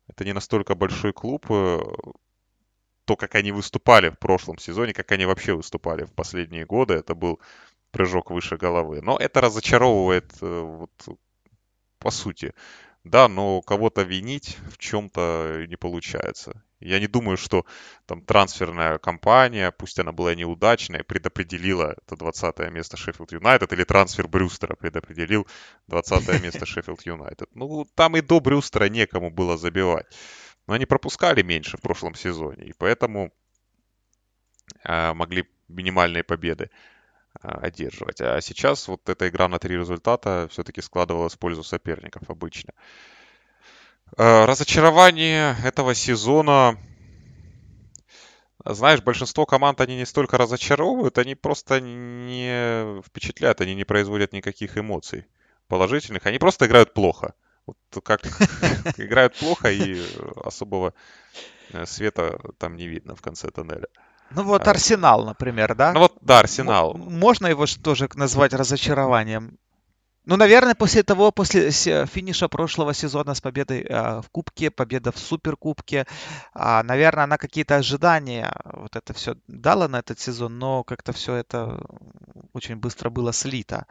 [0.08, 1.46] Это не настолько большой клуб.
[1.50, 1.80] Э,
[3.04, 7.14] то, как они выступали в прошлом сезоне, как они вообще выступали в последние годы, это
[7.14, 7.40] был
[7.90, 9.00] прыжок выше головы.
[9.02, 11.18] Но это разочаровывает э, вот,
[11.98, 12.54] по сути.
[13.08, 16.62] Да, но кого-то винить в чем-то не получается.
[16.80, 17.64] Я не думаю, что
[18.06, 24.28] там трансферная кампания, пусть она была неудачной, предопределила это 20 место Шеффилд Юнайтед, или трансфер
[24.28, 25.46] Брюстера предопределил
[25.88, 27.48] 20 место Шеффилд Юнайтед.
[27.54, 30.06] Ну, там и до Брюстера некому было забивать.
[30.66, 33.32] Но они пропускали меньше в прошлом сезоне, и поэтому
[34.84, 36.70] э, могли минимальные победы
[37.40, 38.20] одерживать.
[38.20, 42.72] А сейчас вот эта игра на три результата все-таки складывалась в пользу соперников обычно.
[44.16, 46.78] Э, разочарование этого сезона...
[48.64, 54.76] Знаешь, большинство команд, они не столько разочаровывают, они просто не впечатляют, они не производят никаких
[54.76, 55.26] эмоций
[55.68, 57.34] положительных, они просто играют плохо.
[57.66, 58.26] Вот как
[58.98, 60.02] играют плохо и
[60.44, 60.92] особого
[61.72, 63.88] э, света там не видно в конце тоннеля.
[64.30, 65.92] Ну вот а, Арсенал, например, да?
[65.92, 66.94] Ну вот, да, Арсенал.
[66.94, 69.58] Можно его тоже назвать разочарованием?
[70.28, 75.18] Ну, наверное, после того, после финиша прошлого сезона с победой э, в Кубке, победа в
[75.18, 76.04] Суперкубке,
[76.54, 81.36] э, наверное, она какие-то ожидания вот это все дала на этот сезон, но как-то все
[81.36, 81.80] это
[82.52, 83.86] очень быстро было слито.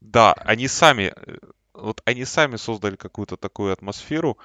[0.00, 1.38] Да, они сами, э,
[1.72, 4.38] вот они сами создали какую-то такую атмосферу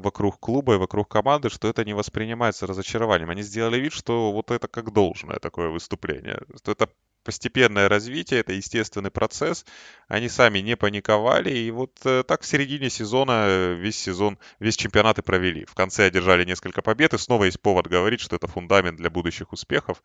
[0.00, 3.30] вокруг клуба и вокруг команды, что это не воспринимается разочарованием.
[3.30, 6.88] Они сделали вид, что вот это как должное такое выступление, что это
[7.24, 9.64] постепенное развитие, это естественный процесс.
[10.08, 11.50] Они сами не паниковали.
[11.50, 15.64] И вот э, так в середине сезона э, весь сезон, весь чемпионат и провели.
[15.64, 17.14] В конце одержали несколько побед.
[17.14, 20.02] И снова есть повод говорить, что это фундамент для будущих успехов.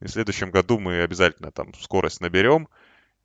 [0.00, 2.68] И в следующем году мы обязательно там скорость наберем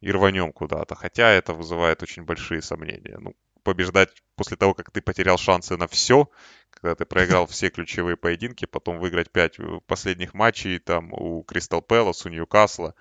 [0.02, 0.96] и рванем куда-то.
[0.96, 3.18] Хотя это вызывает очень большие сомнения.
[3.20, 3.36] Ну,
[3.68, 6.30] побеждать после того, как ты потерял шансы на все,
[6.70, 11.82] когда ты проиграл все ключевые поединки, потом выиграть 5 э, последних матчей там у Кристал
[11.82, 12.96] Пэлас, у Ньюкасла.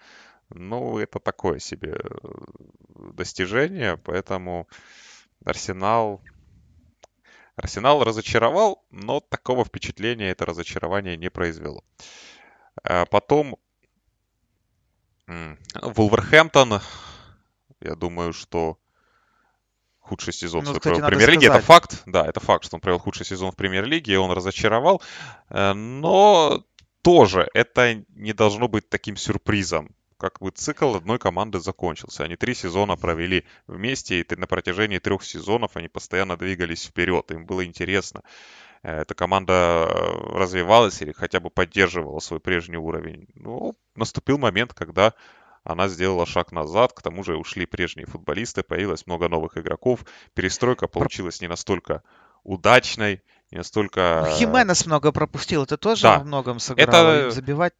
[0.49, 2.09] Ну, это такое себе э,
[3.13, 4.67] достижение, поэтому
[5.45, 6.21] Арсенал...
[7.55, 11.85] Арсенал разочаровал, но такого впечатления это разочарование не произвело.
[12.83, 13.57] А потом
[15.29, 16.81] Вулверхэмптон,
[17.83, 18.81] я думаю, что
[20.07, 21.49] худший сезон ну, кстати, в премьер-лиге.
[21.49, 25.03] Это факт, да, это факт, что он провел худший сезон в премьер-лиге, и он разочаровал.
[25.51, 26.65] Э, но
[27.03, 29.95] тоже это не должно быть таким сюрпризом.
[30.19, 32.25] Как бы цикл одной команды закончился.
[32.25, 37.31] Они три сезона провели вместе, и на протяжении трех сезонов они постоянно двигались вперед.
[37.33, 38.23] Им было интересно.
[38.83, 39.87] Э, эта команда
[40.33, 43.27] развивалась или хотя бы поддерживала свой прежний уровень.
[43.35, 45.15] Ну, наступил момент, когда
[45.67, 50.05] она сделала шаг назад, к тому же ушли прежние футболисты, появилось много новых игроков,
[50.35, 52.03] перестройка получилась не настолько
[52.45, 54.27] удачной, не настолько...
[54.29, 56.19] Ну, Хименес много пропустил, это тоже да.
[56.19, 57.31] во многом сыграло, это...
[57.33, 57.75] забивать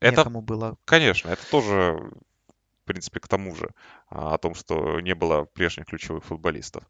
[0.00, 0.16] это...
[0.16, 0.78] некому было.
[0.86, 2.10] Конечно, это тоже,
[2.82, 3.68] в принципе, к тому же,
[4.08, 6.84] а, о том, что не было прежних ключевых футболистов.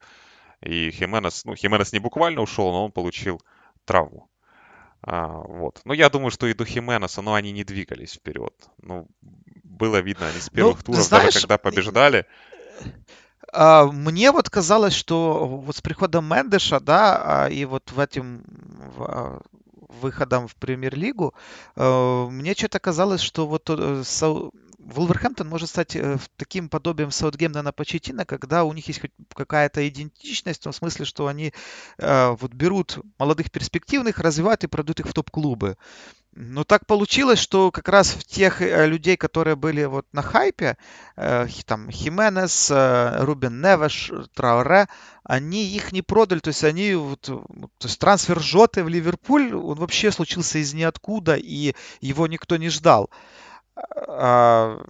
[0.61, 3.43] И Хименес, ну, Хименес не буквально ушел, но он получил
[3.85, 4.31] травму.
[5.03, 5.81] А, вот.
[5.85, 8.55] Но я думаю, что и до Хименеса, но они не двигались вперед.
[8.79, 9.09] Ну,
[9.77, 12.27] было видно, они с ну, первых ну, туров, знаешь, даже когда побеждали.
[13.53, 18.45] А, мне вот казалось, что вот с приходом Мендеша, да, а, и вот в этим
[18.97, 19.43] в,
[20.01, 21.35] выходом в премьер-лигу,
[21.77, 24.03] мне что-то казалось, что вот э,
[24.87, 30.61] Вулверхэмптон может стать э, таким подобием Саутгемптона Почетина, когда у них есть хоть какая-то идентичность,
[30.61, 31.53] в том смысле, что они
[31.99, 35.77] э, вот берут молодых перспективных, развивают и продают их в топ-клубы.
[36.39, 40.77] Но так получилось, что как раз в тех э, людей, которые были вот на хайпе,
[41.17, 44.87] э, там Хименес, э, Рубин Невеш, Трауре,
[45.25, 47.41] они их не продали, то есть они, вот, то
[47.81, 53.09] есть трансфер Жоты в Ливерпуль, он вообще случился из ниоткуда, и его никто не ждал.
[53.75, 54.85] А,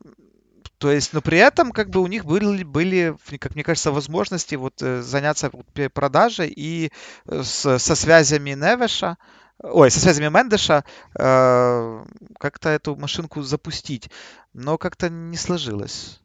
[0.78, 4.56] то есть, но при этом, как бы у них были, были, как мне кажется, возможности
[4.56, 5.52] вот заняться
[5.94, 6.90] продажей и
[7.24, 9.16] с, со связями Невеша,
[9.62, 10.84] ой, со связями Мендеша
[11.14, 12.04] э,
[12.38, 14.10] как-то эту машинку запустить,
[14.52, 16.20] но как-то не сложилось.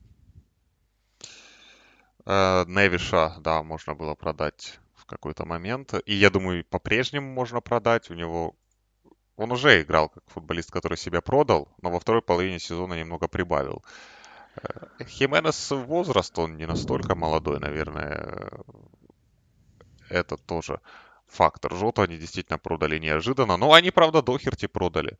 [2.25, 5.93] Э, Невиша, да, можно было продать в какой-то момент.
[6.05, 8.09] И я думаю, по-прежнему можно продать.
[8.09, 8.55] У него...
[9.38, 13.84] Он уже играл как футболист, который себя продал, но во второй половине сезона немного прибавил.
[14.55, 18.51] Э, Хименес возраст, он не настолько молодой, наверное.
[20.09, 20.82] Это тоже
[21.32, 21.75] фактор.
[21.75, 23.57] Жоту они действительно продали неожиданно.
[23.57, 25.17] Но они, правда, Дохерти продали.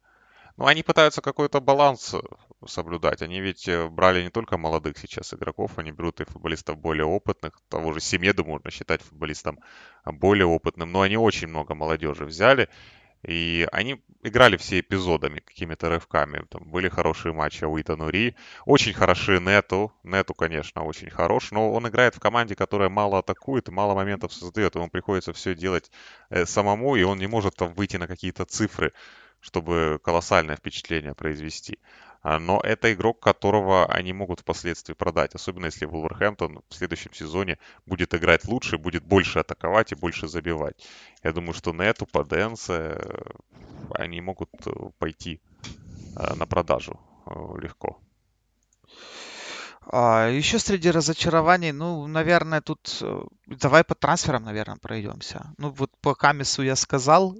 [0.57, 2.20] Но они пытаются какой-то баланс э,
[2.68, 3.22] соблюдать.
[3.22, 7.59] Они ведь э, брали не только молодых сейчас игроков, они берут и футболистов более опытных.
[7.70, 9.59] Того же Семеду можно считать футболистом
[10.05, 10.91] более опытным.
[10.91, 12.70] Но они очень много молодежи взяли.
[13.24, 16.46] И они играли все эпизодами, какими-то рывками.
[16.50, 18.36] Там были хорошие матчи Уита Нури.
[18.66, 19.94] Очень хороши Нету.
[20.04, 21.52] Нету, конечно, очень хорош.
[21.52, 24.76] Но он играет в команде, которая мало атакует и мало моментов создает.
[24.76, 25.92] Ему приходится все делать
[26.30, 28.94] э, самому, и он не может там выйти на какие-то цифры,
[29.40, 31.80] чтобы колоссальное впечатление произвести.
[32.24, 37.58] А, но это игрок, которого они могут впоследствии продать, особенно если Вулверхэмптон в следующем сезоне
[37.88, 40.76] будет играть лучше, будет больше атаковать и больше забивать.
[41.24, 43.24] Я думаю, что на эту Паденсе э,
[43.96, 45.42] они могут э, пойти
[46.16, 47.00] э, на продажу
[47.60, 48.00] легко.
[49.82, 53.02] А, еще среди разочарований, ну, наверное, тут
[53.48, 55.54] давай по трансферам, наверное, пройдемся.
[55.58, 57.36] Ну, вот по Камису я сказал,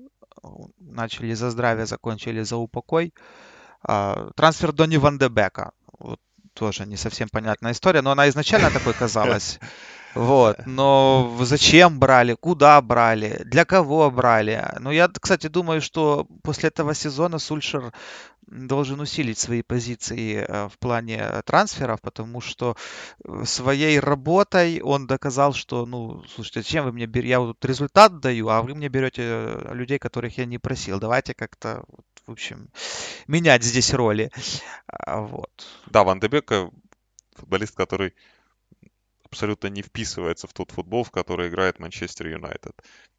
[0.80, 3.14] начали за здравие, закончили за упокой.
[3.14, 3.51] А,
[3.86, 5.72] трансфер Донни Ван де Бека.
[6.00, 6.20] Вот
[6.54, 9.60] тоже не совсем понятная история, но она изначально такой казалась.
[10.14, 14.68] Вот, но зачем брали, куда брали, для кого брали?
[14.80, 17.94] Ну, я, кстати, думаю, что после этого сезона Сульшер
[18.48, 22.76] должен усилить свои позиции э, в плане трансферов, потому что
[23.24, 28.20] э, своей работой он доказал, что, ну, слушайте, зачем вы мне берете, я вот результат
[28.20, 31.00] даю, а вы мне берете людей, которых я не просил.
[31.00, 31.84] Давайте как-то
[32.28, 32.70] в общем,
[33.28, 34.32] менять здесь роли.
[34.88, 35.52] А, вот.
[35.88, 36.52] Да, Ван Дебек
[37.36, 38.14] футболист, который
[39.24, 42.74] абсолютно не вписывается в тот футбол, в который играет Манчестер Юнайтед.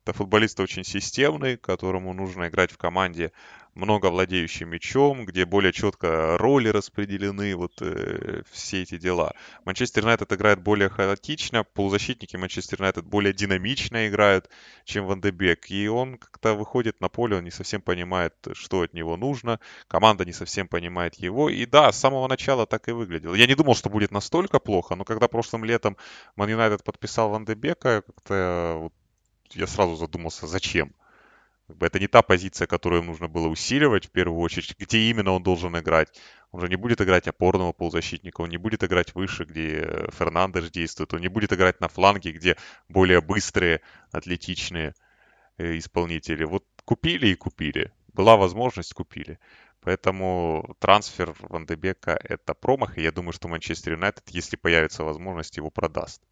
[0.05, 3.33] Это футболист очень системный, которому нужно играть в команде
[3.75, 9.33] много владеющий мячом, где более четко роли распределены, вот э, все эти дела.
[9.65, 14.51] Манчестер Юнайтед играет более хаотично, полузащитники Манчестер Юнайтед более динамично играют,
[14.85, 15.71] чем Ван Дебек.
[15.71, 19.59] И он как-то выходит на поле, он не совсем понимает, что от него нужно,
[19.89, 21.49] команда не совсем понимает его.
[21.49, 23.35] И да, с самого начала так и выглядел.
[23.35, 25.97] Я не думал, что будет настолько плохо, но когда прошлым летом
[26.37, 28.93] Ман Юнайтед подписал Ван Дебека, как-то вот
[29.53, 30.95] я сразу задумался, зачем?
[31.81, 34.75] Это не та позиция, которую нужно было усиливать в первую очередь.
[34.79, 36.09] Где именно он должен играть?
[36.51, 41.15] Он же не будет играть опорного полузащитника, он не будет играть выше, где Фернандеш действует,
[41.15, 42.57] он не будет играть на фланге, где
[42.89, 44.95] более быстрые, атлетичные
[45.57, 46.45] э, исполнители.
[46.45, 47.93] Вот купили и купили.
[48.13, 49.39] Была возможность, купили.
[49.81, 55.57] Поэтому трансфер Ван Дебека это промах, и я думаю, что Манчестер Юнайтед, если появится возможность,
[55.57, 56.23] его продаст.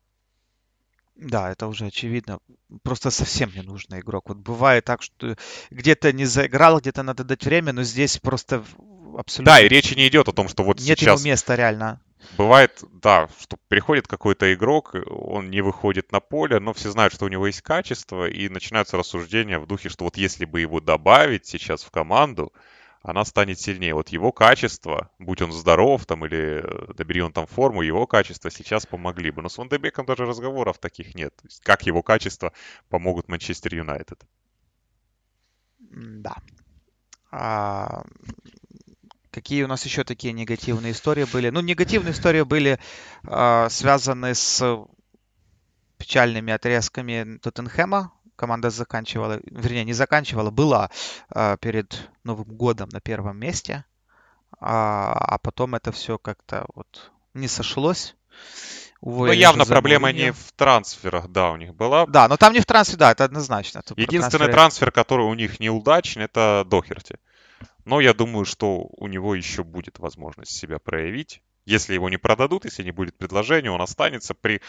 [1.21, 2.39] Да, это уже очевидно.
[2.83, 4.29] Просто совсем не нужный игрок.
[4.29, 5.37] Вот бывает так, что
[5.71, 8.65] где-то не заиграл, где-то надо дать время, но здесь просто
[9.19, 9.53] абсолютно...
[9.53, 11.23] Да, и речи не идет о том, что вот Нет сейчас...
[11.23, 12.01] Нет места реально.
[12.37, 17.25] Бывает, да, что приходит какой-то игрок, он не выходит на поле, но все знают, что
[17.25, 21.47] у него есть качество, и начинаются рассуждения в духе, что вот если бы его добавить
[21.47, 22.53] сейчас в команду,
[23.03, 23.95] она станет сильнее.
[23.95, 28.51] Вот его качество, будь он здоров там или э, добери он там форму, его качество
[28.51, 29.43] сейчас помогли бы.
[29.43, 31.35] Но с Вандебеком даже разговоров таких нет.
[31.37, 32.53] То есть как его качество
[32.89, 34.23] помогут Манчестер Юнайтед?
[35.79, 36.37] Да.
[37.33, 38.05] А,
[39.31, 41.49] какие у нас еще такие негативные истории были?
[41.49, 42.79] Ну, негативные истории были
[43.25, 44.63] а, связаны с
[45.97, 50.91] печальными отрезками Тоттенхэма команда заканчивала, вернее, не заканчивала, была
[51.35, 53.85] э, перед Новым годом на первом месте,
[54.59, 58.17] а, а потом это все как-то вот не сошлось.
[59.03, 62.07] Уволили ну, явно проблема не в трансферах, да, у них была.
[62.07, 63.83] Да, но там не в трансфере, да, это однозначно.
[63.83, 64.55] Тут Единственный трансфер...
[64.55, 67.17] трансфер, который у них неудачный, это Дохерти.
[67.85, 71.43] Но я думаю, что у него еще будет возможность себя проявить.
[71.67, 74.63] Если его не продадут, если не будет предложения, он останется при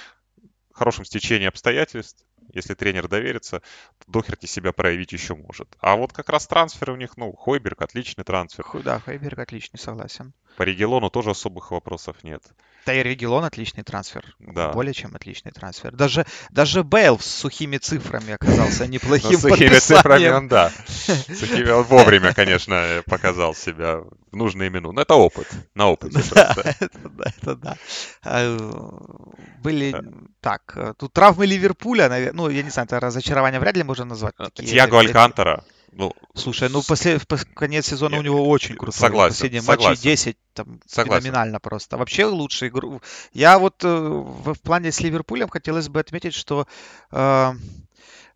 [0.74, 3.62] хорошем стечении обстоятельств если тренер доверится,
[4.00, 5.68] то Дохерти себя проявить еще может.
[5.80, 8.66] А вот как раз трансферы у них, ну, Хойберг отличный трансфер.
[8.84, 10.34] Да, Хойберг отличный, согласен.
[10.58, 12.44] По Регелону тоже особых вопросов нет.
[12.86, 14.36] Да и Регелон отличный трансфер.
[14.40, 14.70] Да.
[14.70, 15.92] Более чем отличный трансфер.
[15.92, 20.72] Даже, даже Бейл с сухими цифрами оказался неплохим С сухими цифрами он, да.
[20.88, 23.98] Сухими он вовремя, конечно, показал себя
[24.32, 24.96] в нужные минуты.
[24.96, 25.48] Но это опыт.
[25.76, 26.76] На опыте просто.
[26.80, 27.78] Это да, это да.
[28.24, 28.58] А,
[29.62, 29.96] были...
[30.40, 34.34] Так, тут травмы Ливерпуля, наверное, ну, я не знаю, это разочарование вряд ли можно назвать.
[34.56, 38.98] Тьяго Алькантера ну, Слушай, ну после, в конец сезона у него очень круто.
[38.98, 39.34] Согласен.
[39.34, 39.90] Последние согласен.
[39.90, 41.24] матчи 10, там, согласен.
[41.24, 41.98] феноменально просто.
[41.98, 43.02] Вообще лучшая игру.
[43.34, 46.66] Я вот э, в, в плане с Ливерпулем хотелось бы отметить, что
[47.12, 47.54] э,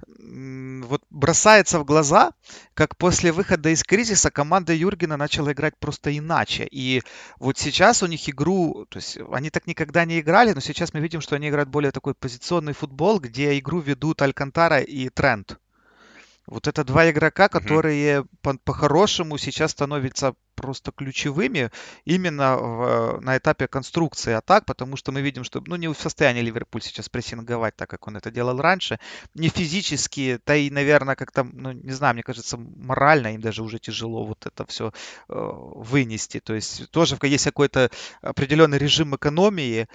[0.07, 2.33] вот бросается в глаза,
[2.73, 6.67] как после выхода из кризиса команда Юргена начала играть просто иначе.
[6.69, 7.01] И
[7.39, 10.99] вот сейчас у них игру, то есть они так никогда не играли, но сейчас мы
[10.99, 15.57] видим, что они играют более такой позиционный футбол, где игру ведут Алькантара и Трент.
[16.47, 18.27] Вот это два игрока, которые mm-hmm.
[18.41, 21.69] по- по-хорошему сейчас становятся просто ключевыми
[22.05, 26.41] именно в, на этапе конструкции атак, потому что мы видим, что ну, не в состоянии
[26.41, 28.99] Ливерпуль сейчас прессинговать так, как он это делал раньше.
[29.33, 33.79] Не физически, да и, наверное, как-то, ну, не знаю, мне кажется, морально им даже уже
[33.79, 34.91] тяжело вот это все
[35.27, 36.39] э, вынести.
[36.39, 37.89] То есть тоже есть какой-то
[38.21, 39.87] определенный режим экономии,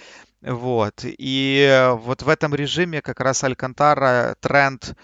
[0.42, 1.04] вот.
[1.04, 4.94] И вот в этом режиме как раз Алькантара, Тренд,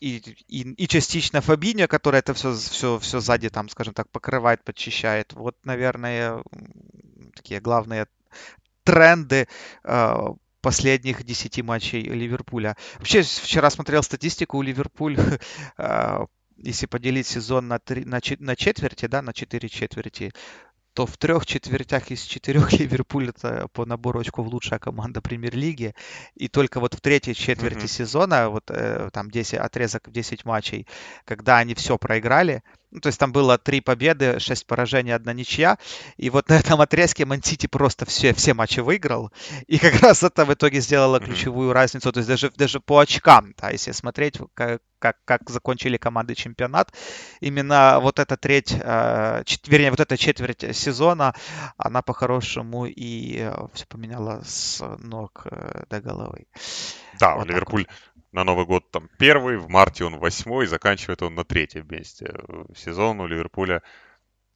[0.00, 0.18] и,
[0.48, 5.32] и, и частично Фабиньо, который это все, все, все сзади, там, скажем так, покрывает, подчищает.
[5.32, 6.42] Вот, наверное,
[7.34, 8.06] такие главные
[8.84, 9.48] тренды
[9.84, 10.16] э,
[10.60, 12.76] последних 10 матчей Ливерпуля.
[12.98, 15.38] Вообще, вчера смотрел статистику у Ливерпуля,
[15.78, 16.26] э,
[16.56, 20.32] если поделить сезон на, три, на, на четверти, да, на 4 четверти,
[20.98, 25.94] то в трех четвертях из четырех Ливерпуль это по набору очков лучшая команда премьер-лиги.
[26.34, 27.88] И только вот в третьей четверти mm-hmm.
[27.88, 30.88] сезона, вот э, там 10, отрезок 10 матчей,
[31.24, 35.78] когда они все проиграли, ну, то есть там было три победы, шесть поражений, одна ничья.
[36.16, 39.30] И вот на этом отрезке Мансити просто все, все матчи выиграл.
[39.66, 42.10] И как раз это в итоге сделало ключевую разницу.
[42.12, 46.94] То есть даже, даже по очкам, да, если смотреть, как, как, как закончили команды чемпионат,
[47.40, 51.34] именно вот эта треть, э, чет, вернее, вот эта четверть сезона,
[51.76, 56.46] она по-хорошему и э, все поменяла с ног э, до головы.
[57.20, 57.88] Да, вот Ливерпуль вот
[58.32, 62.34] на Новый год там первый, в марте он восьмой, заканчивает он на третьем месте.
[62.76, 63.82] Сезон у Ливерпуля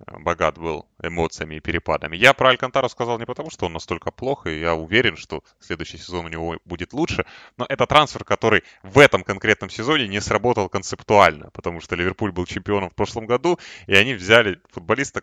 [0.00, 2.16] э, богат был эмоциями и перепадами.
[2.16, 5.98] Я про Алькантару сказал не потому, что он настолько плох, и я уверен, что следующий
[5.98, 7.24] сезон у него будет лучше,
[7.56, 12.44] но это трансфер, который в этом конкретном сезоне не сработал концептуально, потому что Ливерпуль был
[12.46, 15.22] чемпионом в прошлом году, и они взяли футболиста,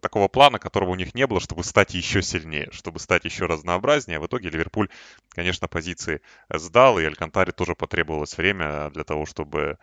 [0.00, 4.20] такого плана, которого у них не было, чтобы стать еще сильнее, чтобы стать еще разнообразнее.
[4.20, 4.88] В итоге Ливерпуль,
[5.30, 6.20] конечно, позиции
[6.52, 9.78] сдал, и Алькантаре тоже потребовалось время для того, чтобы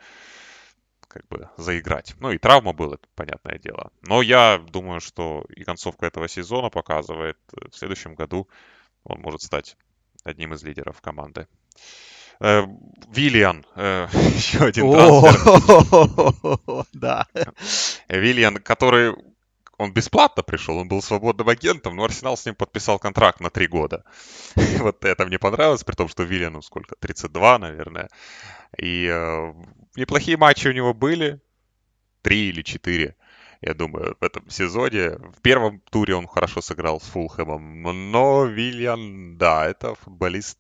[1.08, 2.16] как бы заиграть.
[2.20, 3.92] Ну и травма была, понятное дело.
[4.02, 8.48] Но я думаю, что и концовка этого сезона показывает, э, в следующем году
[9.04, 9.78] он может стать
[10.24, 11.48] одним из лидеров команды.
[12.40, 12.64] Э,
[13.10, 15.56] Виллиан, еще один трансфер.
[16.94, 17.26] Да.
[18.10, 19.16] Виллиан, который
[19.78, 23.68] он бесплатно пришел, он был свободным агентом, но Арсенал с ним подписал контракт на три
[23.68, 24.04] года.
[24.80, 28.10] вот это мне понравилось, при том, что Виллиану сколько, 32, наверное.
[28.78, 29.54] И э,
[29.96, 31.40] неплохие матчи у него были,
[32.24, 33.16] три или четыре,
[33.62, 35.12] я думаю, в этом сезоне.
[35.12, 40.58] В первом туре он хорошо сыграл с Фулхэмом, но Виллиан, да, это футболист,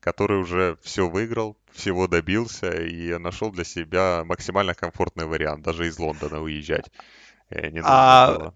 [0.00, 5.98] который уже все выиграл, всего добился и нашел для себя максимально комфортный вариант, даже из
[5.98, 6.90] Лондона уезжать.
[7.50, 8.52] Я не а,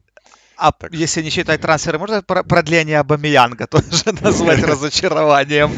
[0.57, 0.93] а так.
[0.93, 5.72] если не считать трансферы, можно продление Абамиянга тоже назвать разочарованием?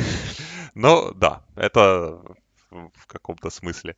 [0.74, 2.20] Ну, да, это
[2.70, 3.96] в каком-то смысле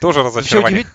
[0.00, 0.86] тоже разочарование.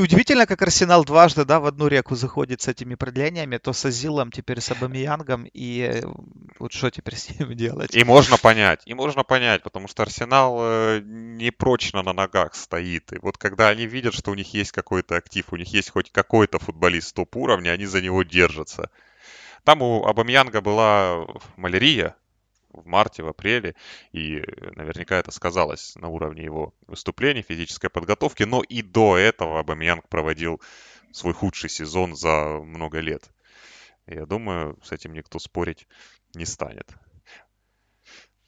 [0.00, 4.30] Удивительно, как Арсенал дважды, да, в одну реку заходит с этими продлениями, то с Азилом,
[4.30, 6.06] теперь с Абамиянгом, и э,
[6.58, 7.94] вот что теперь с ним делать?
[7.94, 13.12] И можно понять, и можно понять, потому что Арсенал э, не прочно на ногах стоит,
[13.12, 16.10] и вот когда они видят, что у них есть какой-то актив, у них есть хоть
[16.10, 18.90] какой-то футболист топ-уровня, они за него держатся.
[19.64, 21.26] Там у Абамьянга была
[21.56, 22.16] малярия,
[22.70, 23.74] в марте, в апреле,
[24.12, 24.42] и
[24.76, 30.60] наверняка это сказалось на уровне его выступлений, физической подготовки, но и до этого Абамьянг проводил
[31.12, 33.30] свой худший сезон за много лет.
[34.06, 35.86] Я думаю, с этим никто спорить
[36.34, 36.88] не станет.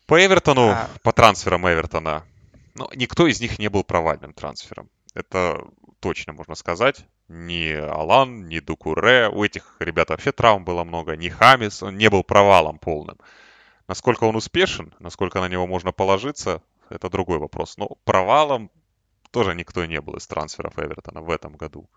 [0.06, 0.90] По Эвертону, а...
[1.02, 2.26] по трансферам Эвертона,
[2.74, 4.90] ну, никто из них не был провальным трансфером.
[5.14, 5.64] Это
[6.00, 7.04] точно можно сказать.
[7.28, 9.28] ни Алан, ни Дукуре.
[9.28, 11.16] У этих ребят вообще травм было много.
[11.16, 11.82] Ни Хамис.
[11.82, 13.18] Он не был провалом полным.
[13.90, 17.76] Насколько он успешен, насколько на него можно положиться, это другой вопрос.
[17.76, 18.70] Но провалом
[19.32, 21.90] тоже никто не был из трансферов Эвертона в этом году.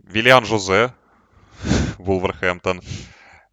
[0.00, 0.92] Виллиан Жозе,
[1.98, 2.80] Вулверхэмптон,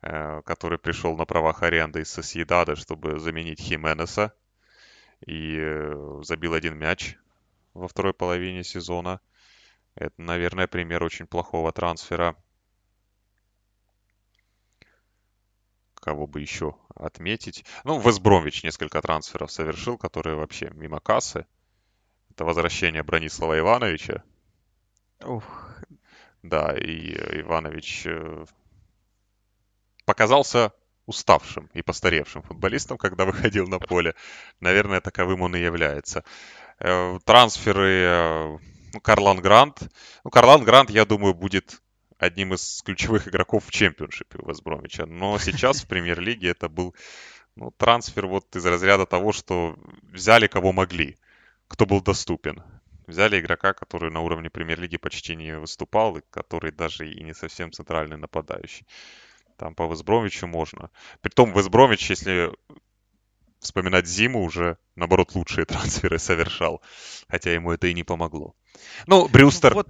[0.01, 4.33] э, который пришел на правах аренды из Сосьедады, чтобы заменить Хименеса.
[5.27, 7.17] И э, забил один мяч
[7.75, 9.19] во второй половине сезона.
[9.93, 12.35] Это, наверное, пример очень плохого трансфера.
[16.03, 17.63] Кого бы еще отметить?
[17.85, 21.45] Ну, Весбромвич несколько трансферов совершил, которые вообще мимо кассы.
[22.29, 24.21] Это возвращение Бронислава Ивановича.
[25.23, 25.77] Ух.
[26.41, 28.45] Да, и Иванович э,
[30.03, 30.73] показался
[31.05, 34.13] уставшим и постаревшим футболистом, когда выходил на поле.
[34.59, 36.25] Наверное, таковым он и является.
[36.79, 38.57] Э, трансферы э,
[38.93, 39.83] ну, Карлан Грант.
[40.25, 41.81] Ну, Карлан Грант, я думаю, будет
[42.23, 45.05] одним из ключевых игроков в чемпионшипе у Вестбромича.
[45.05, 46.95] Но сейчас в премьер-лиге это был
[47.55, 51.17] ну, трансфер вот из разряда того, что взяли кого могли,
[51.67, 52.63] кто был доступен.
[53.05, 57.71] Взяли игрока, который на уровне премьер-лиги почти не выступал, и который даже и не совсем
[57.71, 58.87] центральный нападающий.
[59.57, 60.89] Там по Весбромичу можно.
[61.21, 62.51] Притом Весбромич, если
[63.59, 66.81] вспоминать зиму, уже, наоборот, лучшие трансферы совершал.
[67.27, 68.55] Хотя ему это и не помогло.
[69.07, 69.73] Ну, Брюстер...
[69.73, 69.87] Вот,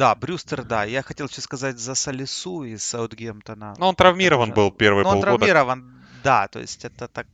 [0.00, 0.84] да, Брюстер, да.
[0.84, 3.74] Я хотел сейчас сказать за Салису из Саутгемптона.
[3.76, 5.32] Ну, он травмирован был первый Но полгода.
[5.32, 6.48] он травмирован, да.
[6.48, 7.26] То есть это так...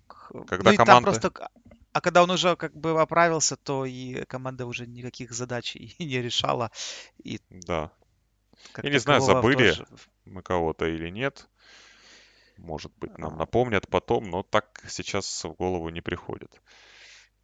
[0.48, 1.10] Когда ну, команда...
[1.10, 1.50] просто...
[1.92, 6.20] А когда он уже как бы оправился, то и команда уже никаких задач и не
[6.20, 6.72] решала.
[7.22, 7.92] И да.
[8.82, 9.86] Я не знаю, забыли тоже...
[10.24, 11.48] мы кого-то или нет.
[12.56, 16.60] Может быть, нам напомнят потом, но так сейчас в голову не приходит.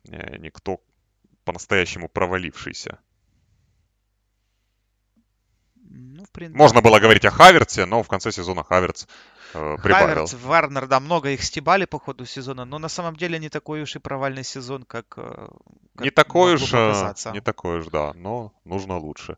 [0.08, 0.80] Э, никто
[1.44, 2.98] по-настоящему провалившийся.
[5.94, 6.58] Ну, в принципе...
[6.58, 9.06] Можно было говорить о Хаверте, но в конце сезона Хаверц
[9.54, 10.06] э, прибавил.
[10.06, 13.82] Хаверц, Варнер, да, много их стебали по ходу сезона, но на самом деле не такой
[13.82, 15.48] уж и провальный сезон, как, э,
[15.96, 19.36] как не такой уж, э, не такой уж, да, но нужно лучше.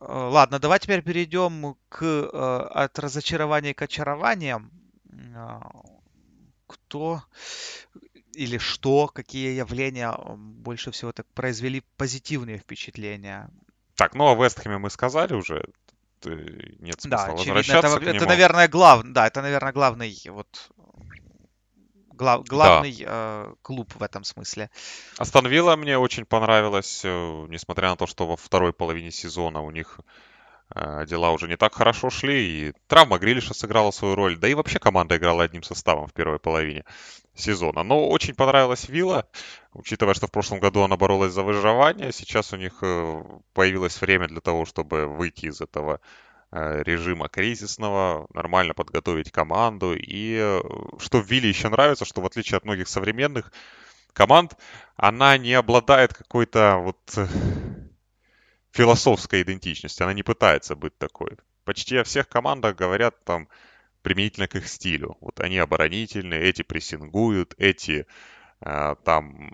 [0.00, 2.02] Э, ладно, давай теперь перейдем к,
[2.84, 4.70] от разочарования к очарованиям.
[6.66, 7.22] Кто
[8.32, 13.50] или что, какие явления больше всего так произвели позитивные впечатления?
[13.96, 15.64] Так, ну о Вестхэме мы сказали уже.
[16.24, 20.70] Нет смысла да, возвращаться это, это, наверное, глав, да, это, наверное, главный вот
[22.14, 23.04] глав, главный да.
[23.06, 24.70] э, клуб в этом смысле.
[25.18, 29.70] Астон Вилла мне очень понравилось, э, несмотря на то, что во второй половине сезона у
[29.70, 30.00] них
[31.06, 34.78] дела уже не так хорошо шли, и травма Грилиша сыграла свою роль, да и вообще
[34.78, 36.84] команда играла одним составом в первой половине
[37.34, 37.82] сезона.
[37.82, 39.26] Но очень понравилась Вилла,
[39.72, 44.26] учитывая, что в прошлом году она боролась за выживание, сейчас у них э, появилось время
[44.28, 46.00] для того, чтобы выйти из этого
[46.56, 49.96] Э, режима кризисного, нормально подготовить команду.
[49.96, 50.60] И э,
[51.00, 53.52] что в Вилле еще нравится, что в отличие от многих современных
[54.12, 54.52] команд,
[54.96, 57.00] она не обладает какой-то вот
[58.74, 60.04] философской идентичностью.
[60.04, 61.36] Она не пытается быть такой.
[61.64, 63.48] Почти о всех командах говорят там
[64.02, 65.16] применительно к их стилю.
[65.20, 68.06] Вот они оборонительные, эти прессингуют, эти
[68.66, 69.50] Э, там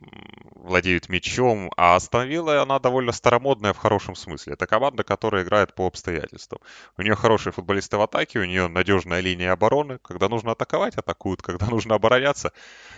[0.55, 4.53] владеют мячом, а остановила она довольно старомодная в хорошем смысле.
[4.55, 6.61] Это команда, которая играет по обстоятельствам.
[6.97, 9.99] У нее хорошие футболисты в атаке, у нее надежная линия обороны.
[9.99, 11.43] Когда нужно атаковать, атакуют.
[11.43, 12.53] Когда нужно обороняться,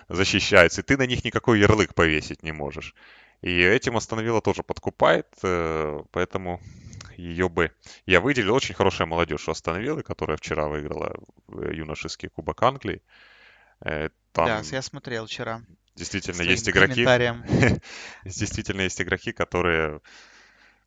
[0.09, 0.83] защищаются.
[0.83, 2.95] И ты на них никакой ярлык повесить не можешь.
[3.43, 6.61] И этим остановила тоже подкупает, э, поэтому
[7.17, 7.73] ее бы
[8.07, 8.55] я выделил.
[8.55, 11.15] Очень хорошая молодежь у Остановилы, которая вчера выиграла
[11.49, 13.03] юношеский кубок Англии.
[13.85, 14.47] Э, там...
[14.47, 15.63] Да, я смотрел вчера.
[15.97, 17.05] Действительно, есть игроки.
[18.25, 20.01] Действительно, есть игроки, которые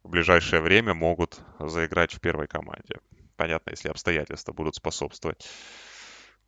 [0.03, 2.99] в ближайшее время могут заиграть в первой команде.
[3.35, 5.45] Понятно, если обстоятельства будут способствовать.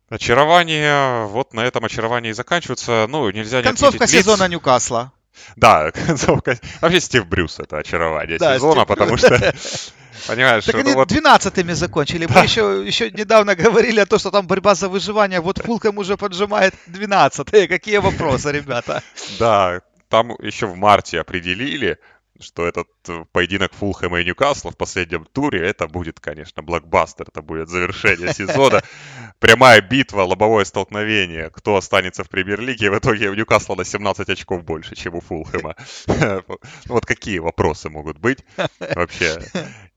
[0.08, 3.06] Очарование, вот на этом очарование и заканчивается.
[3.08, 4.52] Ну, нельзя не Концовка сезона лиц.
[4.52, 5.12] Ньюкасла.
[5.56, 6.58] Да, концовка.
[6.80, 8.86] Вообще Стив Брюс это очарование да, сезона, Стив...
[8.86, 9.54] потому что
[10.26, 11.08] Понимаешь, так они вот...
[11.08, 12.26] 12 закончили.
[12.26, 15.40] Мы еще, еще недавно говорили о том, что там борьба за выживание.
[15.40, 17.68] Вот Фулхэм уже поджимает 12 -е.
[17.68, 19.02] Какие вопросы, ребята?
[19.38, 21.98] Да, там еще в марте определили,
[22.40, 27.42] что этот э, поединок Фулхэма и Ньюкасла в последнем туре, это будет, конечно, блокбастер, это
[27.42, 28.82] будет завершение сезона.
[29.38, 31.50] Прямая битва, лобовое столкновение.
[31.50, 35.76] Кто останется в премьер-лиге, в итоге у Ньюкасла на 17 очков больше, чем у Фулхэма.
[36.86, 38.44] Вот какие вопросы могут быть
[38.78, 39.40] вообще.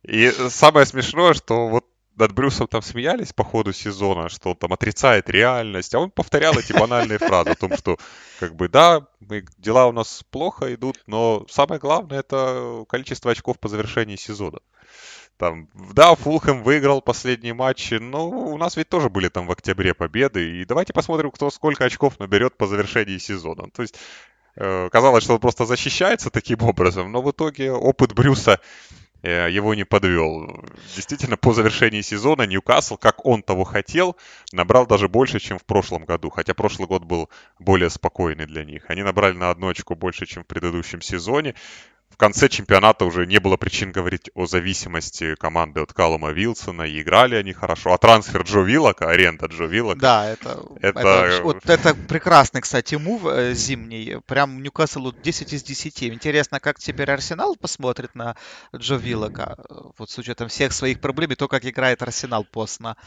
[0.04, 1.86] И самое смешное, что вот
[2.16, 6.58] над Брюсом там смеялись по ходу сезона, что он там отрицает реальность, а он повторял
[6.58, 7.98] эти банальные фразы о том, что
[8.40, 13.60] как бы да, мы, дела у нас плохо идут, но самое главное это количество очков
[13.60, 14.60] по завершении сезона.
[15.38, 19.96] Там, да, Фулхэм выиграл последние матчи, но у нас ведь тоже были там в октябре
[19.96, 20.62] победы.
[20.62, 23.68] И давайте посмотрим, кто сколько очков наберет по завершении сезона.
[23.72, 23.96] То есть
[24.56, 28.60] э, казалось, что он просто защищается таким образом, но в итоге опыт Брюса
[29.24, 30.66] его не подвел.
[30.96, 34.18] Действительно, по завершении сезона Ньюкасл, как он того хотел,
[34.52, 36.30] набрал даже больше, чем в прошлом году.
[36.30, 38.86] Хотя прошлый год был более спокойный для них.
[38.88, 41.56] Они набрали на одну очку больше, чем в предыдущем сезоне
[42.12, 47.02] в конце чемпионата уже не было причин говорить о зависимости команды от Калума Вилсона, и
[47.02, 47.94] играли они хорошо.
[47.94, 50.00] А трансфер Джо Виллока, аренда Джо Виллока...
[50.00, 51.00] Да, это, это...
[51.00, 54.18] это вот это прекрасный, кстати, мув э, зимний.
[54.26, 56.04] Прям Ньюкаслу 10 из 10.
[56.04, 58.36] Интересно, как теперь Арсенал посмотрит на
[58.76, 59.58] Джо Виллока,
[59.98, 62.98] вот с учетом всех своих проблем, и то, как играет Арсенал постно.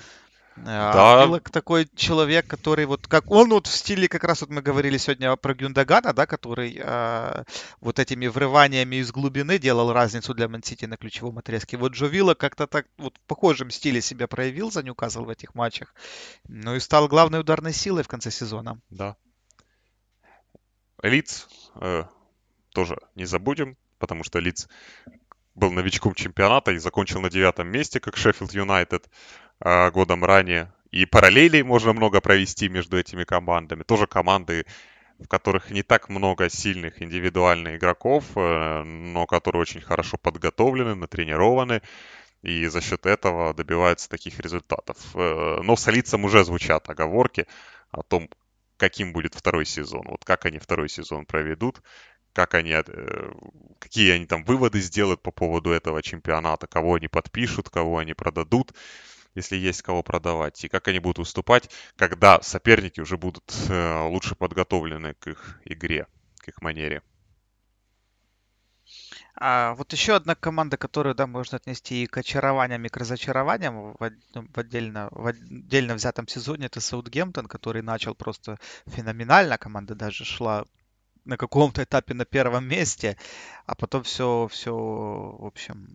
[0.57, 1.25] Да.
[1.25, 4.99] Виллок такой человек, который вот как он вот в стиле, как раз вот мы говорили
[4.99, 7.45] сегодня про Гюндагана, да, который э,
[7.81, 11.77] вот этими врываниями из глубины делал разницу для Мансити на ключевом отрезке.
[11.77, 15.55] Вот Джо Виллок как-то так вот в похожем стиле себя проявил за Ньюкасл в этих
[15.55, 15.95] матчах.
[16.47, 18.81] Ну и стал главной ударной силой в конце сезона.
[18.91, 19.17] Да.
[21.03, 21.49] Лиц
[21.81, 22.05] э,
[22.73, 24.69] тоже не забудем, потому что Лиц
[25.55, 29.09] был новичком чемпионата и закончил на девятом месте, как Шеффилд Юнайтед.
[29.61, 30.73] А, годом ранее.
[30.91, 33.83] И параллелей можно много провести между этими командами.
[33.83, 34.65] Тоже команды,
[35.19, 41.83] в которых не так много сильных индивидуальных игроков, э, но которые очень хорошо подготовлены, натренированы.
[42.43, 44.99] И за счет этого добиваются таких результатов.
[45.15, 47.47] Э, но с Алицем уже звучат оговорки
[47.91, 48.29] о том,
[48.77, 50.07] каким будет второй сезон.
[50.09, 51.81] Вот как они второй сезон проведут,
[52.33, 53.33] как они, э,
[53.79, 58.73] какие они там выводы сделают по поводу этого чемпионата, кого они подпишут, кого они продадут
[59.35, 64.35] если есть кого продавать, и как они будут уступать, когда соперники уже будут э, лучше
[64.35, 66.07] подготовлены к их игре,
[66.39, 67.03] к их манере.
[69.37, 73.93] А вот еще одна команда, которую да, можно отнести и к очарованиям, и к разочарованиям
[73.93, 79.59] в, в, отдельно, в отдельно взятом сезоне, это Саутгемптон, который начал просто феноменально.
[79.59, 80.65] Команда даже шла
[81.25, 83.17] на каком-то этапе на первом месте,
[83.67, 85.89] а потом все, все, в общем,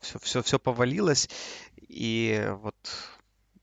[0.00, 1.28] все, все, все повалилось.
[1.92, 2.76] И вот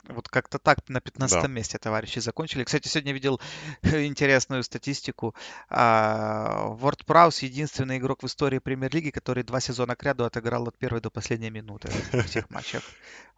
[0.10, 1.48] вот как-то так на 15 да.
[1.48, 2.64] месте товарищи закончили.
[2.64, 3.40] Кстати, сегодня видел
[3.84, 5.36] интересную статистику.
[5.70, 11.02] Ворд Праус единственный игрок в истории премьер-лиги, который два сезона к ряду отыграл от первой
[11.02, 12.84] до последней минуты в всех матчах.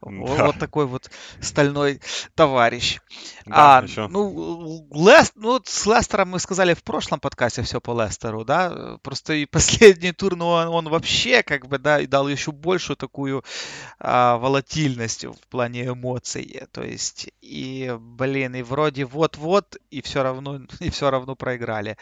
[0.01, 1.11] Вот такой вот
[1.41, 1.99] стальной
[2.33, 2.99] товарищ.
[3.45, 8.45] Да, а, ну, Лест, ну, с Лестером мы сказали в прошлом подкасте все по Лестеру,
[8.45, 8.97] да.
[9.01, 12.95] Просто и последний тур, ну, он, он вообще как бы, да, и дал еще большую
[12.95, 13.43] такую
[13.99, 16.58] а, волатильность в плане эмоций.
[16.71, 21.97] То есть, и, блин, и вроде вот-вот, и все равно, и все равно проиграли.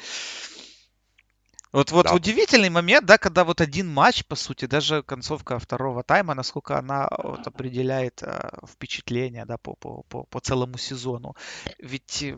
[1.74, 2.14] Вот, вот да.
[2.14, 7.10] удивительный момент, да, когда вот один матч, по сути, даже концовка второго тайма, насколько она
[7.18, 11.36] вот, определяет э, впечатление, да, по, по, по, по целому сезону.
[11.78, 12.38] Ведь, э,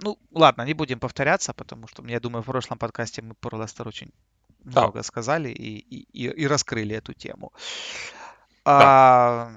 [0.00, 3.86] ну, ладно, не будем повторяться, потому что, я думаю, в прошлом подкасте мы про Лестер
[3.86, 4.10] очень
[4.64, 4.82] да.
[4.82, 7.52] много сказали и, и, и раскрыли эту тему.
[8.64, 9.50] Да.
[9.50, 9.52] А,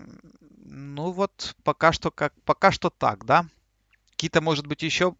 [0.74, 3.46] ну вот пока что как пока что так, да.
[4.12, 5.16] Какие-то, может быть, еще,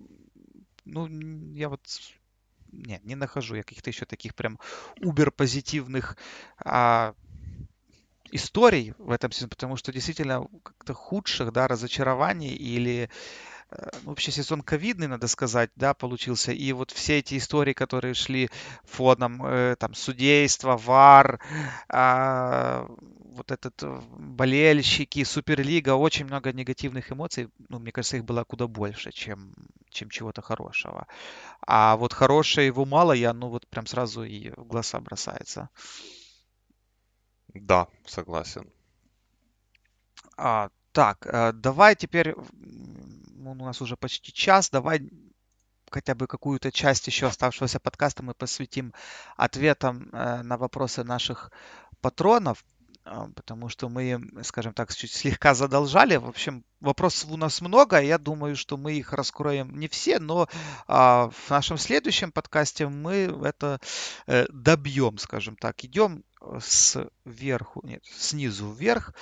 [0.86, 1.08] ну
[1.54, 1.82] я вот
[2.72, 4.60] нет, не нахожу я каких-то еще таких прям
[5.02, 6.16] убер позитивных
[6.64, 7.16] а,
[8.32, 13.10] историй в этом сезоне, потому что действительно как-то худших, да, разочарований или
[13.72, 16.52] Э, вообще сезон ковидный, надо сказать, да, получился.
[16.52, 18.50] И вот все эти истории, которые шли
[18.84, 21.40] фоном, э, там, судейство, ВАР,
[21.90, 22.88] э,
[23.32, 27.50] вот этот э, болельщики, Суперлига, очень много негативных эмоций.
[27.70, 29.54] Ну, мне кажется, их было куда больше, чем,
[29.90, 31.08] чем чего-то хорошего.
[31.66, 35.70] А вот хорошее его мало, я, ну, вот прям сразу и в глаза бросается.
[37.54, 38.70] Да, согласен.
[40.38, 41.28] А, так,
[41.62, 45.10] давай теперь у нас уже почти час, давай
[45.92, 48.94] хотя бы какую-то часть еще оставшегося подкаста мы посвятим
[49.36, 51.52] ответам э, на вопросы наших
[52.00, 56.18] патронов, э, потому что мы, скажем так, чуть слегка задолжали.
[56.18, 60.48] В общем, вопросов у нас много, я думаю, что мы их раскроем не все, но
[60.88, 63.80] а, в нашем следующем подкасте мы это
[64.28, 65.84] э, добьем, скажем так.
[65.84, 66.24] Идем
[66.60, 69.14] сверху, нет, снизу вверх.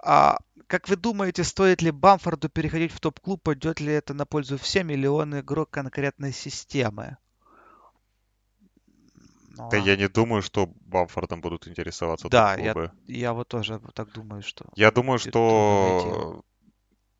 [0.00, 3.42] А, как вы думаете, стоит ли Бамфорду переходить в топ-клуб?
[3.42, 7.18] Пойдет ли это на пользу всем или он игрок конкретной системы?
[9.56, 12.74] Ну, Да я не думаю, что Бамфордом будут интересоваться Да, я,
[13.06, 16.42] я вот тоже так думаю, что Я думаю, что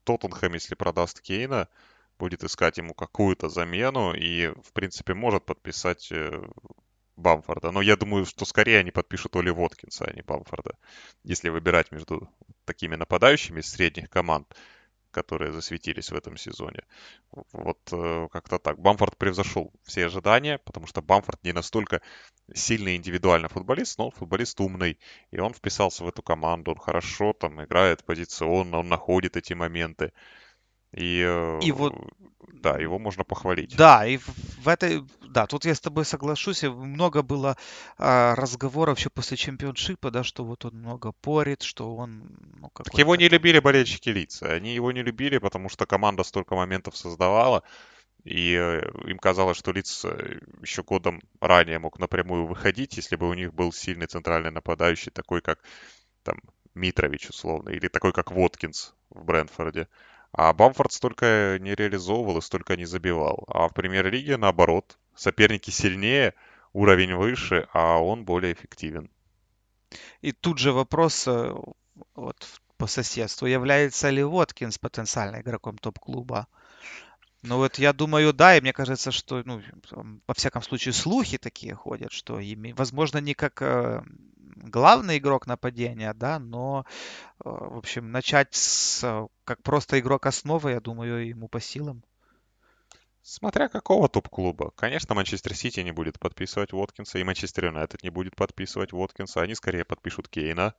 [0.05, 1.69] Тоттенхэм, если продаст Кейна,
[2.19, 6.43] будет искать ему какую-то замену и, в принципе, может подписать э,
[7.17, 7.73] Бамфорда.
[7.73, 10.77] Но я думаю, что скорее они подпишут Оли Воткинса, а не Бамфорда.
[11.25, 12.29] Если выбирать между
[12.65, 14.47] такими нападающими из средних команд,
[15.17, 16.83] которые засветились в этом сезоне.
[17.53, 18.79] Вот э, как-то так.
[18.79, 22.03] Бамфорд превзошел все ожидания, потому что Бамфорд не настолько
[22.55, 24.99] сильный индивидуально футболист, но футболист умный.
[25.31, 30.13] И он вписался в эту команду, он хорошо там играет позиционно, он находит эти моменты.
[30.97, 31.95] И, э, И вот-
[32.53, 33.77] да, его можно похвалить.
[33.77, 36.65] Да, и в, этой, да, тут я с тобой соглашусь.
[36.65, 37.57] и Много было
[37.99, 42.99] а, разговоров еще после чемпионшипа, да, что вот он много порит, что он, ну, Так
[42.99, 44.53] его не любили болельщики лица.
[44.53, 47.63] Они его не любили, потому что команда столько моментов создавала.
[48.25, 53.29] И э, им казалось, что Лиц э, еще годом ранее мог напрямую выходить, если бы
[53.29, 55.61] у них был сильный центральный нападающий, такой как
[56.25, 56.41] там
[56.75, 59.87] Митрович условно, или такой как Воткинс в Брэнфорде.
[60.37, 63.45] А Бамфорд столько не реализовывал и столько не забивал.
[63.49, 64.99] А в премьер-лиге наоборот.
[65.15, 66.35] Соперники сильнее,
[66.75, 69.09] уровень выше, а он более эффективен.
[70.21, 71.55] И тут же вопрос э,
[72.15, 76.47] вот по соседству, является ли Воткинс потенциально игроком топ-клуба?
[77.41, 79.63] Ну вот я думаю, да, и мне кажется, что, ну,
[80.27, 82.41] во всяком случае, слухи такие ходят, что,
[82.75, 84.03] возможно, не как э,
[84.57, 86.85] главный игрок нападения, да, но,
[87.45, 92.03] э, в общем, начать с, э, как просто игрок основы, я думаю, ему по силам.
[93.23, 94.71] Смотря какого топ-клуба.
[94.77, 99.43] Конечно, Манчестер Сити не будет подписывать Воткинса, и Манчестер Юнайтед не будет подписывать Воткинса.
[99.43, 100.75] Они скорее подпишут Кейна,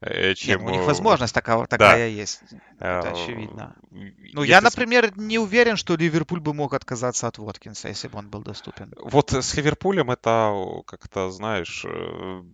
[0.00, 0.62] э, Нет, чем...
[0.62, 2.42] ну, у них э, возможность такая, такая есть.
[2.78, 3.76] Это э, очевидно.
[3.90, 8.18] Ну, если я, например, не уверен, что Ливерпуль бы мог отказаться от Воткинса, если бы
[8.18, 8.92] он был доступен.
[8.98, 11.84] Вот с Ливерпулем это как-то, знаешь,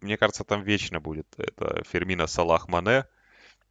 [0.01, 3.05] мне кажется, там вечно будет это Фермина, Салах, Мане.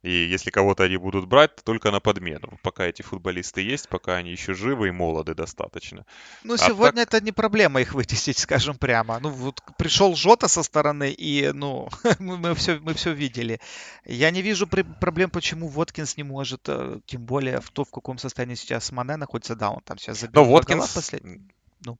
[0.02, 2.58] И если кого-то они будут брать, то только на подмену.
[2.62, 6.04] Пока эти футболисты есть, пока они еще живы и молоды достаточно.
[6.42, 9.20] Ну, А сегодня это не проблема их вытеснить, скажем прямо.
[9.20, 11.88] Ну, вот пришел Жота со стороны, и, ну,
[12.18, 13.60] мы, все, мы все видели.
[14.04, 18.18] Я не вижу проблем, почему Воткинс не может, э, тем более в то, в каком
[18.18, 20.96] состоянии сейчас Мане находится, да, он там сейчас забил Но Воткинс...
[20.96, 21.40] послед-
[21.86, 21.96] ну.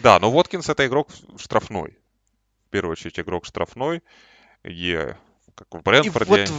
[0.00, 1.96] Да, но Воткинс это игрок штрафной.
[2.66, 4.02] В первую очередь игрок штрафной.
[4.64, 5.14] И
[5.54, 6.46] как в И Брэнфорде...
[6.46, 6.50] вот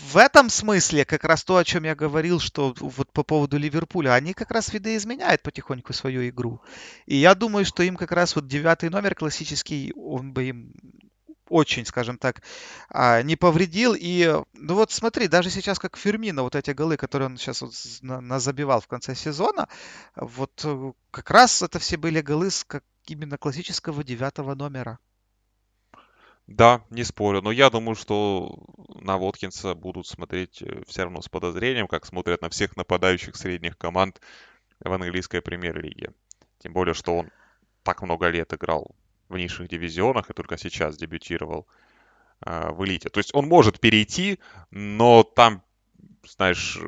[0.00, 4.14] в этом смысле как раз то, о чем я говорил, что вот по поводу Ливерпуля,
[4.14, 6.60] они как раз видоизменяют потихоньку свою игру.
[7.06, 10.72] И я думаю, что им как раз вот девятый номер классический, он бы им
[11.48, 12.42] очень, скажем так,
[12.88, 13.94] а, не повредил.
[13.98, 17.72] И, ну вот смотри, даже сейчас как Фермино, вот эти голы, которые он сейчас вот
[18.00, 19.68] назабивал в конце сезона,
[20.14, 24.98] вот э, как раз это все были голы с как именно классического девятого номера.
[26.50, 28.58] Да, не спорю, но я думаю, что
[28.96, 34.20] на Воткинса будут смотреть все равно с подозрением, как смотрят на всех нападающих средних команд
[34.80, 36.12] в английской премьер-лиге.
[36.58, 37.30] Тем более, что он
[37.84, 38.96] так много лет играл
[39.28, 41.68] в низших дивизионах и только сейчас дебютировал
[42.40, 43.10] а, в элите.
[43.10, 44.40] То есть он может перейти,
[44.72, 45.62] но там,
[46.26, 46.84] знаешь, э,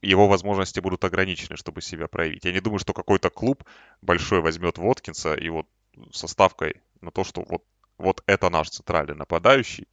[0.00, 2.46] его возможности будут ограничены, чтобы себя проявить.
[2.46, 3.64] Я не думаю, что какой-то клуб
[4.00, 5.66] большой возьмет Воткинса и вот
[6.10, 7.64] со ставкой на то, что вот
[7.98, 9.88] вот это наш центральный нападающий,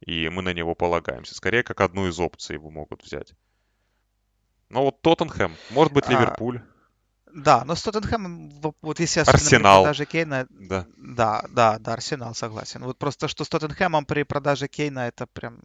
[0.00, 1.34] и мы на него полагаемся.
[1.34, 3.34] Скорее, как одну из опций его могут взять.
[4.70, 6.60] Ну вот Тоттенхэм, может быть А, Ливерпуль,
[7.34, 9.82] Да, но с Тоттенхэмом, во- вот если особенно при Арсенал.
[9.82, 10.86] продаже Кейна, да.
[10.96, 12.84] да, да, да, Арсенал согласен.
[12.84, 15.60] Вот просто что с Тоттенхэмом при продаже Кейна это прям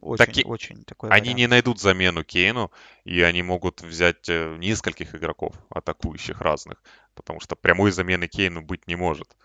[0.00, 1.50] очень, и очень такой Они не вариант.
[1.50, 2.70] найдут замену Кейну,
[3.04, 6.82] и они могут взять э, нескольких игроков, атакующих разных,
[7.14, 9.36] потому что прямой замены Кейну быть не может.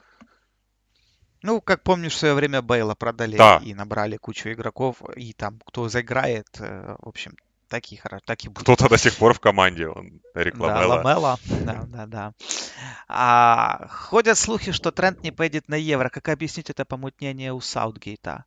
[1.45, 3.61] Ну, как помнишь, в свое время Бейла продали Да.
[3.63, 7.35] и набрали кучу игроков, и там кто заиграет, э, в общем,
[7.67, 8.63] такие хорошо, так и будет.
[8.63, 10.93] Кто-то до сих пор в команде, он Эрик Да, Ламела.
[10.95, 11.39] Ламела.
[11.45, 12.33] Да, да, да.
[13.07, 16.09] А, ходят слухи, что Трент не поедет на Евро.
[16.09, 18.45] Как объяснить это помутнение у Саутгейта?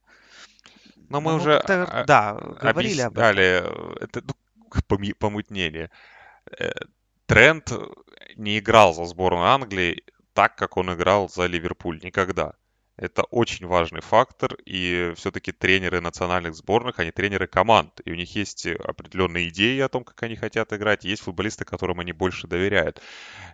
[1.08, 3.38] Но мы Ну, уже как-то, а, да, говорили об этом.
[3.38, 5.90] э, это ну, помутнение.
[6.58, 6.72] Э,
[7.26, 7.72] Трент
[8.36, 12.00] не играл за сборную Англии так, как он играл за Ливерпуль.
[12.02, 12.54] Никогда.
[12.98, 18.34] Это очень важный фактор, и все-таки тренеры национальных сборных, они тренеры команд, и у них
[18.34, 23.00] есть определенные идеи о том, как они хотят играть, есть футболисты, которым они больше доверяют.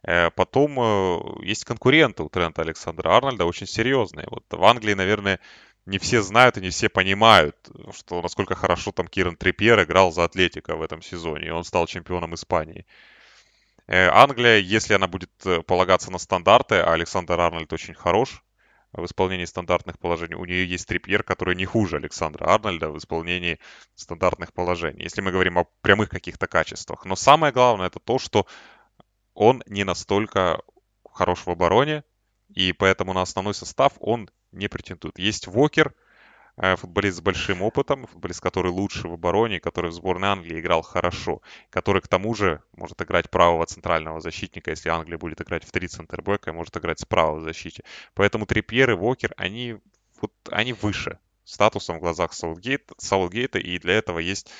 [0.02, 4.26] Э, Потом э, есть конкуренты у Трента Александра Арнольда, очень серьезные.
[4.30, 5.40] Вот в Англии, наверное,
[5.84, 7.56] не все знают и не все понимают,
[7.92, 11.86] что насколько хорошо там Киран Трипьер играл за Атлетико в этом сезоне, и он стал
[11.86, 12.86] чемпионом Испании.
[13.88, 15.32] Э, Англия, если она будет
[15.66, 18.42] полагаться на стандарты, а Александр Арнольд очень хорош
[18.94, 23.58] в исполнении стандартных положений, у нее есть трипьер, который не хуже Александра Арнольда в исполнении
[23.94, 27.04] стандартных положений, если мы говорим о прямых каких-то качествах.
[27.04, 28.46] Но самое главное это то, что
[29.34, 30.60] он не настолько
[31.10, 32.04] хорош в обороне,
[32.48, 35.18] и поэтому на основной состав он не претендует.
[35.18, 35.94] Есть Вокер,
[36.56, 41.42] футболист с большим опытом, футболист, который лучше в обороне, который в сборной Англии играл хорошо,
[41.70, 45.88] который к тому же может играть правого центрального защитника, если Англия будет играть в три
[45.88, 47.82] центрбека, может играть справа в защите.
[48.14, 49.78] Поэтому Трипьер и Вокер, они,
[50.20, 54.50] вот, они выше статусом в глазах Саутгейт, Саутгейта, и для этого есть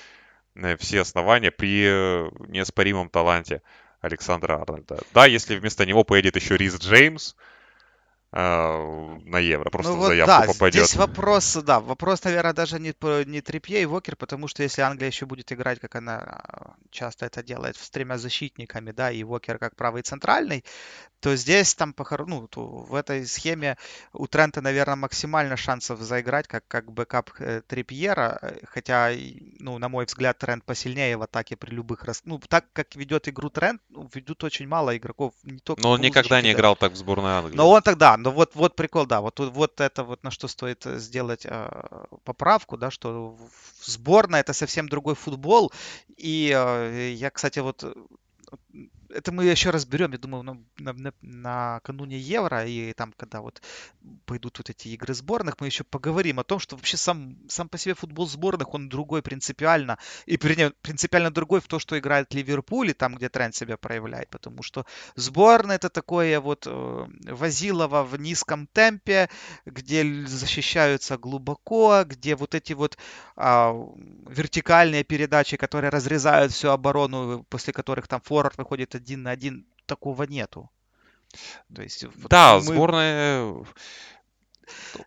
[0.57, 3.63] э, все основания при э, неоспоримом таланте
[4.01, 4.99] Александра Арнольда.
[5.13, 7.54] Да, если вместо него поедет еще Рис Джеймс, э,
[8.35, 10.87] на евро, просто ну, вот, заявку да, попадет.
[10.87, 12.93] Здесь вопрос, да, вопрос, наверное, даже не,
[13.27, 17.27] не Трипье и Вокер, потому что если Англия еще будет играть, как она а, часто
[17.27, 20.65] это делает, с тремя защитниками, да, и Вокер как правый центральный,
[21.25, 21.95] то здесь там,
[22.27, 23.79] ну, в этой схеме
[24.13, 29.11] у Трента, наверное, максимально шансов заиграть как, как backup э, Трипьера, э, хотя,
[29.59, 32.05] ну, на мой взгляд, Трент посильнее в атаке при любых...
[32.05, 32.21] Рас...
[32.27, 35.33] Ну, так как ведет игру Трент, ну, ведут очень мало игроков.
[35.45, 37.57] Не только Но он никогда не играл так в сборной Англии.
[37.57, 40.87] Но он тогда, но вот, вот прикол, да, вот, вот это вот на что стоит
[40.87, 41.69] э, сделать э,
[42.25, 43.37] поправку, да, что
[43.83, 45.73] сборная это совсем другой футбол.
[46.17, 47.85] И э, я, кстати, вот
[49.15, 53.63] это мы еще разберем, я думаю, на, на, на, накануне Евро, и там, когда вот
[54.27, 57.79] пойдут вот эти игры сборных, мы еще поговорим о том, что вообще сам, сам по
[57.79, 62.93] себе футбол сборных, он другой принципиально, и принципиально другой в то, что играет Ливерпуль, и
[62.93, 64.85] там, где тренд себя проявляет, потому что
[65.17, 69.29] сборная это такое вот э, Возилово в низком темпе,
[69.67, 72.99] где защищаются глубоко, где вот эти вот
[73.37, 73.75] а,
[74.29, 80.23] вертикальные передачи, которые разрезают всю оборону, после которых там форвард выходит один на один, такого
[80.25, 80.71] нету.
[81.75, 82.63] То есть, да, мы...
[82.63, 83.65] сборная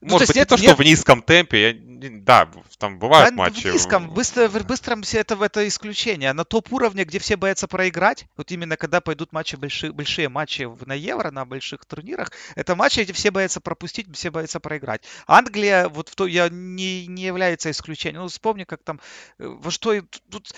[0.02, 0.78] ну, Может быть, не то, что нет...
[0.78, 1.70] в низком темпе.
[1.70, 1.76] Я...
[2.22, 3.70] Да, там бывают да, матчи.
[3.70, 6.34] В низком, быстро, в быстром все это, это исключение.
[6.34, 10.93] На топ-уровне, где все боятся проиграть, вот именно когда пойдут матчи, большие, большие матчи на
[10.93, 15.02] Евро, на больших турнирах, это матчи, где все боятся пропустить, все боятся проиграть.
[15.26, 18.22] Англия, вот в то, я, не, не является исключением.
[18.22, 19.00] Ну, вспомни, как там,
[19.39, 20.54] э, во что тут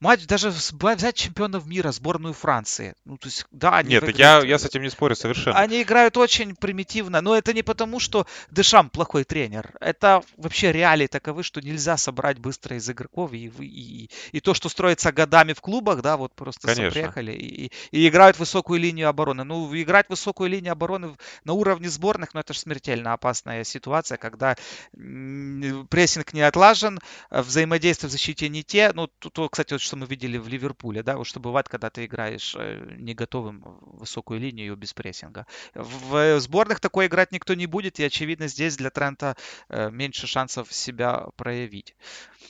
[0.00, 2.94] матч даже взять чемпионов мира, сборную Франции.
[3.04, 5.58] Ну, то есть, да, они Нет, я, я с этим не спорю совершенно.
[5.58, 9.72] Они играют очень примитивно, но это не потому, что Дешам плохой тренер.
[9.80, 13.32] Это вообще реалии таковы, что нельзя собрать быстро из игроков.
[13.32, 16.90] И, и, и то, что строится годами в клубах, да, вот просто Конечно.
[16.90, 19.44] приехали и, и играют высокую линию обороны.
[19.44, 24.56] Ну, играть высокую линию обороны на уровне сборных, ну, это же смертельно опасная ситуация, когда
[24.92, 26.98] прессинг не отлажен,
[27.30, 28.92] взаимодействие в защите не те.
[28.94, 32.04] Ну, тут, кстати, вот что мы видели в Ливерпуле, да, вот что бывает, когда ты
[32.04, 35.48] играешь э, не готовым высокую линию без прессинга.
[35.74, 39.36] В сборных такое играть никто не будет, и, очевидно, здесь для Трента
[39.68, 41.96] э, меньше шансов себя проявить.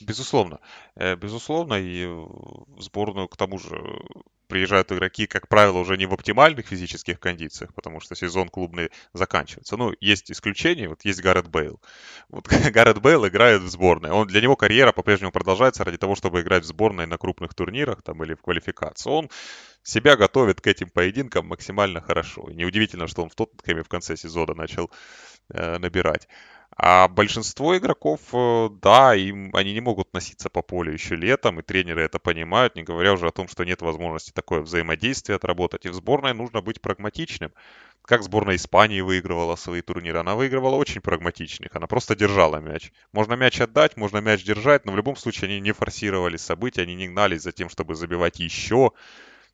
[0.01, 0.61] Безусловно.
[1.01, 3.81] Э, безусловно, и в сборную, к тому же,
[4.49, 9.79] приезжают игроки, как правило, уже не в оптимальных физических кондициях, потому что сезон клубный заканчивается.
[9.79, 11.81] Ну, есть исключения, вот есть Гаррет Бейл.
[12.29, 14.11] Вот Гаррет Бейл играет в сборной.
[14.11, 18.03] Он, для него карьера по-прежнему продолжается ради того, чтобы играть в сборной на крупных турнирах
[18.03, 19.09] там, или в квалификации.
[19.09, 19.31] Он
[19.83, 22.47] себя готовит к этим поединкам максимально хорошо.
[22.51, 24.91] И неудивительно, что он в Тоттенхэме в конце сезона начал
[25.49, 26.29] э, набирать.
[26.77, 31.63] А большинство игроков, э, да, им, они не могут носиться по полю еще летом, и
[31.63, 35.85] тренеры это понимают, не говоря уже о том, что нет возможности такое взаимодействие отработать.
[35.85, 37.53] И в сборной нужно быть прагматичным.
[38.03, 40.21] Как сборная Испании выигрывала свои турниры?
[40.21, 42.93] Она выигрывала очень прагматичных, она просто держала мяч.
[43.13, 46.95] Можно мяч отдать, можно мяч держать, но в любом случае они не форсировали события, они
[46.95, 48.93] не гнались за тем, чтобы забивать еще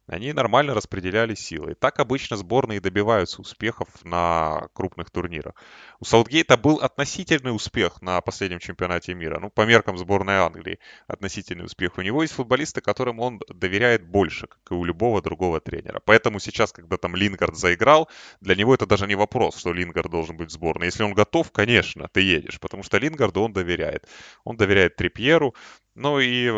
[0.06, 1.72] они нормально распределяли силы.
[1.72, 5.54] И так обычно сборные добиваются успехов на крупных турнирах.
[5.98, 9.40] У Саутгейта был относительный успех на последнем чемпионате мира.
[9.40, 10.78] Ну, по меркам сборной Англии
[11.08, 11.98] относительный успех.
[11.98, 16.00] У него есть футболисты, которым он доверяет больше, как и у любого другого тренера.
[16.04, 18.08] Поэтому сейчас, когда там Лингард заиграл,
[18.40, 20.86] для него это даже не вопрос, что Лингард должен быть в сборной.
[20.86, 24.06] Если он готов, конечно, ты едешь, потому что Лингарду он доверяет.
[24.44, 25.54] Он доверяет Трипьеру,
[25.94, 26.52] ну и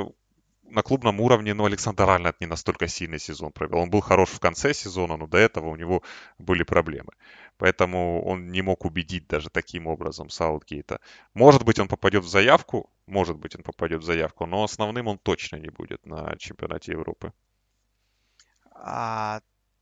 [0.70, 3.78] на клубном уровне, ну, Александр Арнольд не настолько сильный сезон провел.
[3.78, 6.02] Он был хорош в конце сезона, но до этого у него
[6.38, 7.12] были проблемы.
[7.56, 11.00] Поэтому он не мог убедить даже таким образом Саутгейта.
[11.34, 15.18] Может быть, он попадет в заявку, может быть, он попадет в заявку, но основным он
[15.18, 17.32] точно не будет на чемпионате Европы.
[18.74, 19.40] А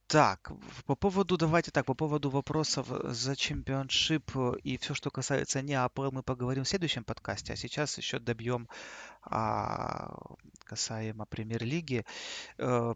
[0.08, 0.52] Так,
[0.86, 4.30] по поводу, давайте так, по поводу вопросов за чемпионшип
[4.62, 8.68] и все, что касается не АПЛ, мы поговорим в следующем подкасте, а сейчас еще добьем
[9.22, 10.14] а,
[10.64, 12.04] касаемо премьер-лиги.
[12.58, 12.94] Э,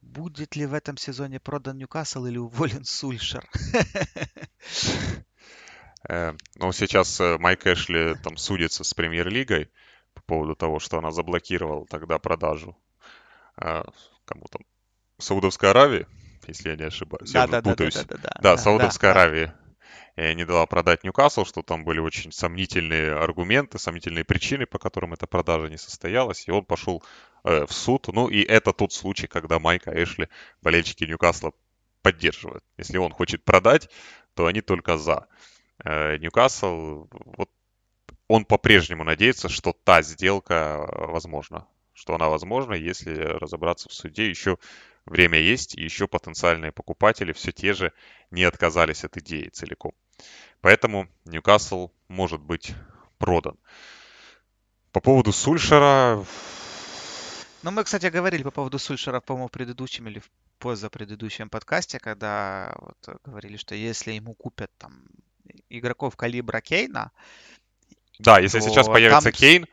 [0.00, 3.48] будет ли в этом сезоне продан Ньюкасл или уволен Сульшер?
[6.08, 9.68] Э, ну, сейчас э, Майк Эшли там судится с премьер-лигой
[10.14, 12.76] по поводу того, что она заблокировала тогда продажу
[13.56, 14.62] кому там
[15.18, 16.06] Саудовской Аравии
[16.48, 17.30] если я не ошибаюсь.
[17.30, 17.94] Да, я да, путаюсь.
[17.94, 19.54] Да, да, да, да, да, Саудовская да, Аравия
[20.16, 20.34] да.
[20.34, 25.26] не дала продать Ньюкасл, что там были очень сомнительные аргументы, сомнительные причины, по которым эта
[25.26, 27.02] продажа не состоялась, и он пошел
[27.44, 28.08] э, в суд.
[28.08, 30.28] Ну и это тот случай, когда Майка Эшли,
[30.62, 31.52] болельщики Ньюкасла,
[32.02, 32.64] поддерживают.
[32.76, 33.88] Если он хочет продать,
[34.34, 35.26] то они только за.
[35.84, 37.50] Э, Ньюкасл, вот
[38.28, 41.66] он по-прежнему надеется, что та сделка возможна.
[41.94, 44.58] Что она возможна, если разобраться в суде еще
[45.08, 47.92] Время есть, и еще потенциальные покупатели все те же
[48.30, 49.92] не отказались от идеи целиком.
[50.60, 52.74] Поэтому Ньюкасл может быть
[53.16, 53.56] продан.
[54.92, 56.24] По поводу Сульшера...
[57.62, 62.74] Ну, мы, кстати, говорили по поводу Сульшера, по-моему, в предыдущем или в позапредыдущем подкасте, когда
[62.78, 65.06] вот говорили, что если ему купят там
[65.70, 67.12] игроков калибра Кейна,
[68.18, 69.32] да, если сейчас появится там...
[69.32, 69.66] Кейн,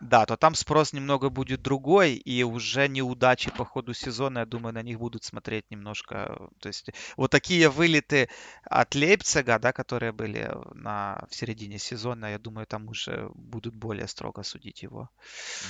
[0.00, 4.74] да, то там спрос немного будет другой, и уже неудачи по ходу сезона, я думаю,
[4.74, 6.48] на них будут смотреть немножко.
[6.60, 8.28] То есть вот такие вылеты
[8.64, 14.06] от Лейпцига, да, которые были на, в середине сезона, я думаю, там уже будут более
[14.08, 15.10] строго судить его.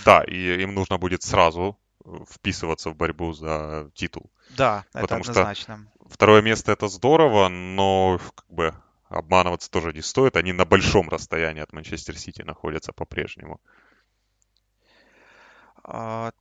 [0.05, 1.78] Да, и им нужно будет сразу
[2.30, 4.30] вписываться в борьбу за титул.
[4.50, 5.86] Да, Потому это однозначно.
[6.00, 8.74] Что второе место это здорово, но как бы
[9.09, 10.36] обманываться тоже не стоит.
[10.36, 13.60] Они на большом расстоянии от Манчестер Сити находятся по-прежнему.
[15.90, 16.32] А,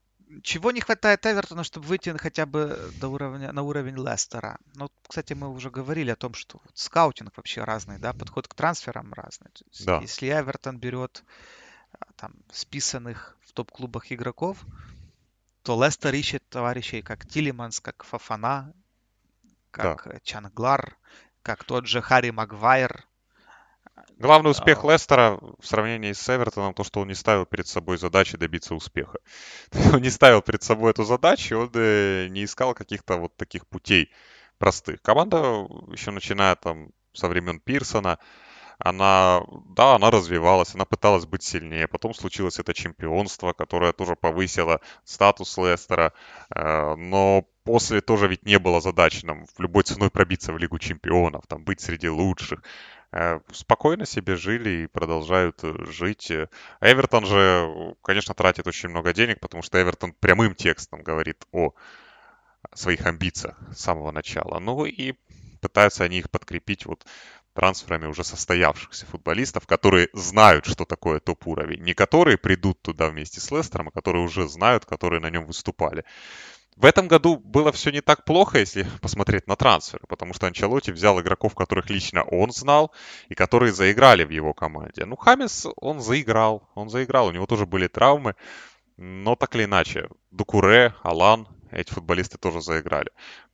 [0.43, 4.57] чего не хватает Эвертона, чтобы выйти хотя бы до уровня, на уровень Лестера?
[4.75, 9.13] Ну, кстати, мы уже говорили о том, что скаутинг вообще разный, да, подход к трансферам
[9.13, 9.51] разный.
[9.85, 9.99] да.
[10.01, 11.23] Если Эвертон берет
[11.93, 14.65] а, там списанных в топ-клубах игроков,
[15.63, 18.73] то Лестер ищет товарищей как Тилиманс, как Фафана,
[19.71, 20.19] как да.
[20.23, 20.97] Чанглар,
[21.41, 23.06] как тот же Харри Магуайр,
[24.19, 24.91] Главный успех а...
[24.91, 29.19] Лестера в сравнении с Эвертоном, то, что он не ставил перед собой задачи добиться успеха.
[29.93, 34.11] он не ставил перед собой эту задачу, он э, не искал каких-то вот таких путей
[34.57, 35.01] простых.
[35.03, 38.17] Команда еще начиная там со времен Пирсона,
[38.79, 41.87] она, да, она развивалась, она пыталась быть сильнее.
[41.87, 46.13] Потом случилось это чемпионство, которое тоже повысило статус Лестера.
[46.55, 50.79] Э, но после тоже ведь не было задач нам в любой ценой пробиться в Лигу
[50.79, 52.63] чемпионов, там быть среди лучших.
[53.17, 56.31] Э, спокойно себе жили и продолжают э, жить.
[56.81, 61.73] Эвертон же, конечно, тратит очень много денег, потому что Эвертон прямым текстом говорит о
[62.75, 64.59] своих амбициях с самого начала.
[64.59, 65.15] Ну и
[65.61, 67.07] пытаются они их подкрепить вот
[67.53, 71.81] трансферами уже состоявшихся футболистов, которые знают, что такое топ-уровень.
[71.81, 76.05] Не которые придут туда вместе с Лестером, а которые уже знают, которые на нем выступали.
[76.77, 80.91] В этом году было все не так плохо, если посмотреть на трансферы, потому что Анчелоти
[80.91, 82.91] взял игроков, которых лично он знал
[83.29, 85.05] и которые заиграли в его команде.
[85.05, 88.35] Ну, Хамис, он заиграл, он заиграл, у него тоже были травмы,
[88.95, 93.09] но так или иначе, Дукуре, Алан, эти футболисты тоже заиграли.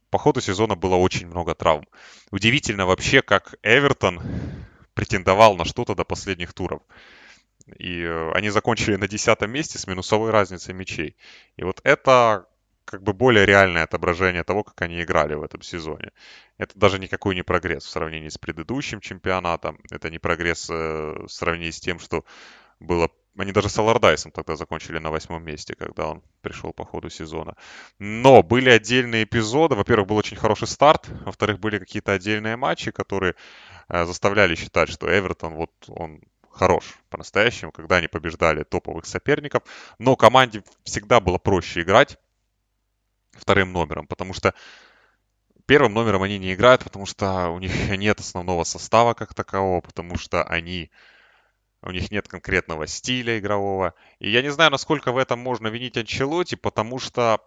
[0.10, 1.88] По ходу сезона было очень много травм.
[2.30, 4.22] Удивительно вообще, как Эвертон
[4.95, 6.82] претендовал на что-то до последних туров.
[7.80, 11.16] И э, они закончили на десятом месте с минусовой разницей мячей.
[11.56, 12.48] И вот это
[12.85, 16.11] как бы более реальное отображение того, как они играли в этом сезоне.
[16.57, 19.80] Это даже никакой не прогресс в сравнении с предыдущим чемпионатом.
[19.89, 22.26] Это не прогресс э, в сравнении с тем, что
[22.80, 23.10] было...
[23.35, 27.55] Они даже с Алардайсом тогда закончили на восьмом месте, когда он пришел по ходу сезона.
[27.97, 29.76] Но были отдельные эпизоды.
[29.76, 31.07] Во-первых, был очень хороший старт.
[31.26, 33.34] Во-вторых, были какие-то отдельные матчи, которые
[33.89, 39.64] э, заставляли считать, что Эвертон, вот он хорош по-настоящему, когда они побеждали топовых соперников.
[39.97, 42.19] Но команде всегда было проще играть
[43.34, 44.53] вторым номером, потому что
[45.65, 50.18] первым номером они не играют, потому что у них нет основного состава как такового, потому
[50.18, 50.91] что они
[51.81, 53.93] у них нет конкретного стиля игрового.
[54.19, 57.41] И я не знаю, насколько в этом можно винить Анчелоти, потому что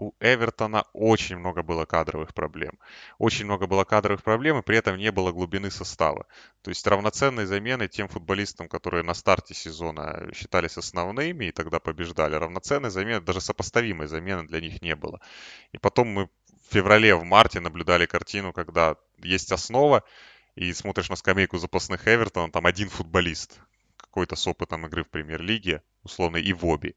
[0.00, 2.78] у Эвертона очень много было кадровых проблем.
[3.18, 6.26] Очень много было кадровых проблем, и при этом не было глубины состава.
[6.62, 12.34] То есть равноценной замены тем футболистам, которые на старте сезона считались основными и тогда побеждали,
[12.34, 15.20] равноценной замены, даже сопоставимой замены для них не было.
[15.72, 20.02] И потом мы в феврале, в марте наблюдали картину, когда есть основа,
[20.54, 23.60] и смотришь на скамейку запасных Эвертона, там один футболист,
[23.98, 26.94] какой-то с опытом игры в премьер-лиге, условно, и в обе.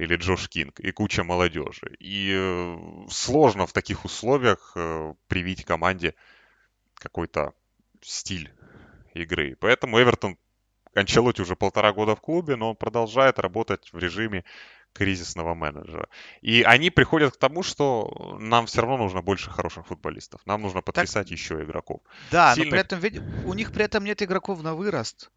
[0.00, 1.94] Или Джош Кинг и куча молодежи.
[1.98, 6.14] И э, сложно в таких условиях э, привить команде
[6.94, 7.52] какой-то
[8.00, 8.50] стиль
[9.12, 9.56] игры.
[9.60, 10.38] Поэтому Эвертон
[10.94, 14.44] Анчелоти уже полтора года в клубе, но он продолжает работать в режиме
[14.94, 16.08] кризисного менеджера.
[16.40, 20.40] И они приходят к тому, что нам все равно нужно больше хороших футболистов.
[20.46, 22.00] Нам нужно подписать так, еще игроков.
[22.30, 22.72] Да, Сильных...
[22.72, 25.30] но при этом у них при этом нет игроков на вырост.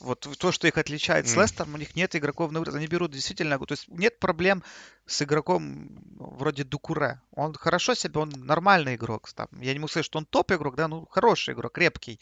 [0.00, 2.76] Вот то, что их отличает с Лестером, у них нет игроков на вырост.
[2.76, 3.58] Они берут действительно...
[3.58, 4.62] То есть нет проблем
[5.06, 7.20] с игроком вроде Дукуре.
[7.32, 9.30] Он хорошо себя, он нормальный игрок.
[9.32, 9.48] Там.
[9.60, 12.20] Я не могу сказать, что он топ-игрок, да, ну хороший игрок, крепкий.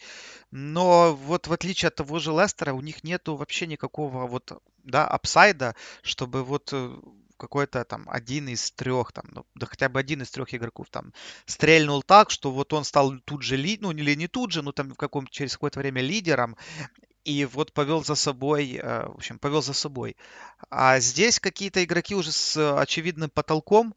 [0.51, 4.51] Но вот в отличие от того же Лестера, у них нету вообще никакого вот,
[4.83, 6.97] да, апсайда, чтобы вот э,
[7.39, 11.13] какой-то там один из трех, там, ну, да хотя бы один из трех игроков там
[11.45, 14.71] стрельнул так, что вот он стал тут же лид, ну или не тут же, ну
[14.71, 16.57] там в каком через какое-то время лидером,
[17.29, 20.17] и вот повел за собой, э, в общем, повел за собой.
[20.71, 23.93] А здесь какие-то игроки уже с очевидным потолком,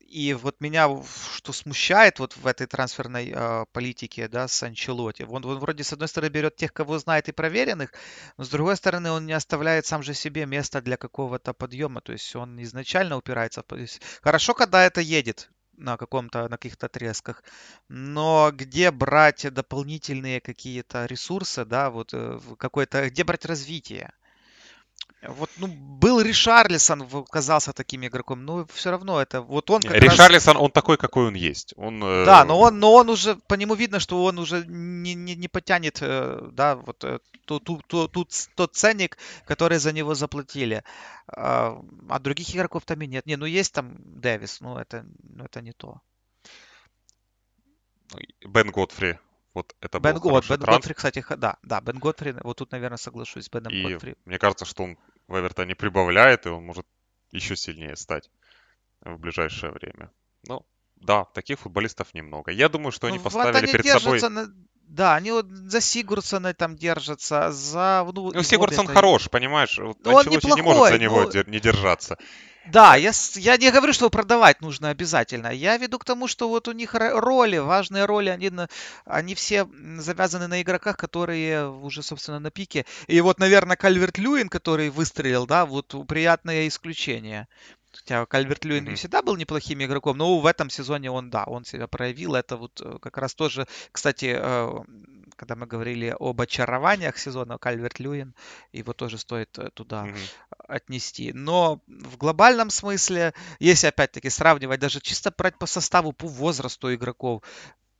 [0.00, 0.88] и вот меня
[1.36, 5.22] что смущает вот в этой трансферной э, политике, да, с Анчелоти.
[5.22, 7.92] Он, он вроде с одной стороны берет тех, кого знает и проверенных,
[8.38, 12.00] но с другой стороны он не оставляет сам же себе места для какого-то подъема.
[12.00, 13.62] То есть он изначально упирается.
[14.22, 17.42] Хорошо, когда это едет на каком-то, на каких-то отрезках.
[17.88, 24.12] Но где брать дополнительные какие-то ресурсы, да, вот э, какой-то, где брать развитие?
[25.22, 30.54] Вот, ну, был Ришарлисон, казался таким игроком, но все равно это, вот он как Ришарлисон,
[30.54, 30.62] раз...
[30.62, 31.74] он такой, какой он есть.
[31.76, 32.24] Он, э...
[32.24, 35.48] Да, но он, но он уже, по нему видно, что он уже не, не, не
[35.48, 40.84] потянет, э, да, вот э, ту, ту, ту, тот, ценник, который за него заплатили.
[41.26, 41.78] А,
[42.08, 43.26] а других игроков там и нет.
[43.26, 46.00] Не, ну есть там Дэвис, но это, ну, это не то.
[48.46, 49.18] Бен Готфри
[49.54, 52.98] вот это Бен, был вот, Бен Готфри, кстати, да, да, Бен Готфри, вот тут, наверное,
[52.98, 54.16] соглашусь с Беном и Готфри.
[54.24, 56.86] мне кажется, что он в Эвертоне прибавляет, и он может
[57.32, 58.30] еще сильнее стать
[59.00, 60.10] в ближайшее время.
[60.46, 60.64] Ну,
[60.96, 62.50] да, таких футболистов немного.
[62.50, 64.20] Я думаю, что ну, они поставили они перед собой...
[64.20, 64.52] На...
[64.90, 68.04] Да, они вот за Сигурсона там держатся, за...
[68.12, 69.78] Ну, ну Сигурсон хорош, понимаешь?
[69.78, 71.42] Вот ну, он неплохой, не может за него но...
[71.46, 72.18] не держаться.
[72.66, 75.46] Да, я, я не говорю, что продавать нужно обязательно.
[75.46, 78.50] Я веду к тому, что вот у них роли, важные роли, они,
[79.06, 79.68] они все
[79.98, 82.84] завязаны на игроках, которые уже, собственно, на пике.
[83.06, 87.46] И вот, наверное, Кальверт Льюин, который выстрелил, да, вот приятное исключение.
[87.92, 88.94] Хотя Кальверт Льюин mm-hmm.
[88.94, 92.34] всегда был неплохим игроком, но в этом сезоне он, да, он себя проявил.
[92.34, 94.70] Это вот э, как раз тоже, кстати, э,
[95.36, 98.34] когда мы говорили об очарованиях сезона, Кальверт Льюин,
[98.72, 100.64] его тоже стоит э, туда mm-hmm.
[100.68, 101.32] отнести.
[101.32, 107.42] Но в глобальном смысле, если опять-таки сравнивать, даже чисто брать по составу, по возрасту игроков,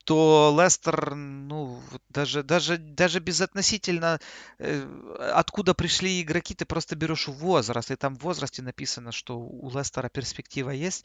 [0.05, 4.21] то Лестер, ну, даже, даже, даже безотносительно
[4.59, 9.71] э, откуда пришли игроки, ты просто берешь возраст, и там в возрасте написано, что у
[9.71, 11.05] Лестера перспектива есть,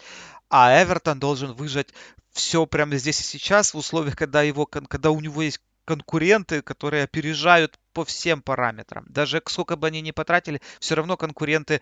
[0.50, 1.90] а Эвертон должен выжать
[2.32, 7.04] все прямо здесь и сейчас в условиях, когда, его, когда у него есть конкуренты, которые
[7.04, 9.06] опережают по всем параметрам.
[9.08, 11.82] Даже сколько бы они ни потратили, все равно конкуренты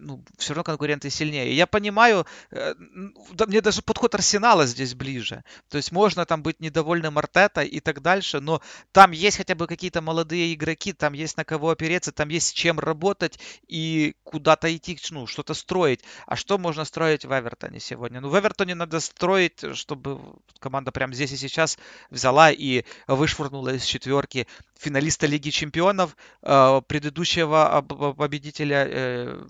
[0.00, 1.54] ну, все равно конкуренты сильнее.
[1.54, 2.74] Я понимаю, э,
[3.32, 5.44] да, мне даже подход Арсенала здесь ближе.
[5.68, 8.60] То есть можно там быть недовольным Артета и так дальше, но
[8.92, 12.52] там есть хотя бы какие-то молодые игроки, там есть на кого опереться, там есть с
[12.52, 16.00] чем работать и куда-то идти, ну, что-то строить.
[16.26, 18.20] А что можно строить в Эвертоне сегодня?
[18.20, 20.20] Ну, в Эвертоне надо строить, чтобы
[20.58, 21.78] команда прямо здесь и сейчас
[22.10, 24.46] взяла и вышвырнула из четверки
[24.78, 27.84] финалиста Лиги Чемпионов, э, предыдущего
[28.16, 29.46] победителя,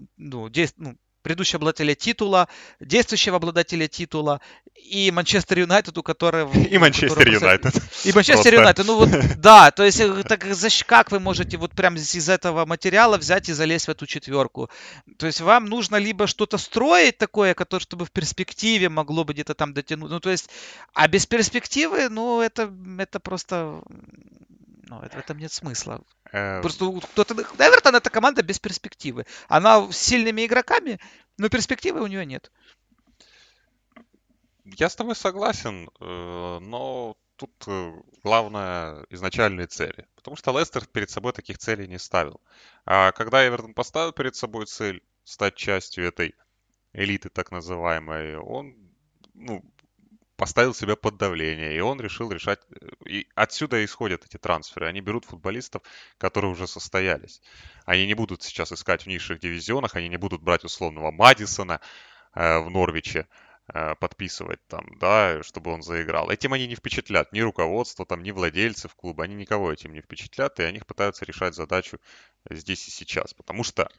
[0.49, 2.49] э, ну, ну, предыдущего обладателя титула,
[2.81, 4.41] действующего обладателя титула
[4.75, 6.53] и Манчестер Юнайтед, у которого...
[6.71, 7.75] И Манчестер Юнайтед.
[8.05, 8.87] И Манчестер Юнайтед.
[8.87, 10.47] Ну вот, да, то есть э, так,
[10.87, 14.71] как вы можете вот прям из этого материала взять и залезть в эту четверку?
[15.19, 19.55] То есть вам нужно либо что-то строить такое, которое, чтобы в перспективе могло бы где-то
[19.55, 20.11] там дотянуть.
[20.11, 20.49] Ну то есть,
[20.95, 23.83] а без перспективы, ну это, это просто
[24.91, 26.03] ну, в этом нет смысла.
[26.33, 26.61] Э...
[26.63, 27.35] Просто кто-то...
[27.35, 29.25] Эвертон это команда без перспективы.
[29.47, 30.99] Она с сильными игроками,
[31.39, 32.51] но перспективы у нее нет.
[34.65, 37.93] Я с тобой согласен, э, но тут э,
[38.25, 40.09] главное изначальные цели.
[40.17, 42.41] Потому что Лестер перед собой таких целей не ставил.
[42.85, 46.35] А когда Эвертон поставил перед собой цель стать частью этой
[46.93, 48.75] элиты так называемой, он
[49.35, 49.65] ну,
[50.41, 52.61] поставил себя под давление, и он решил решать.
[52.71, 54.87] Э, и отсюда исходят эти трансферы.
[54.87, 55.83] Они берут футболистов,
[56.17, 57.43] которые уже состоялись.
[57.85, 61.83] Они не будут сейчас искать в низших дивизионах, они не будут брать условного Мадисона
[62.35, 63.29] э, в Норвиче,
[63.69, 66.31] э, подписывать там, да, чтобы он заиграл.
[66.31, 70.59] Этим они не впечатлят ни руководство, там, ни владельцев клуба, они никого этим не впечатлят,
[70.59, 71.99] и они пытаются решать задачу
[72.49, 73.91] здесь и сейчас, потому что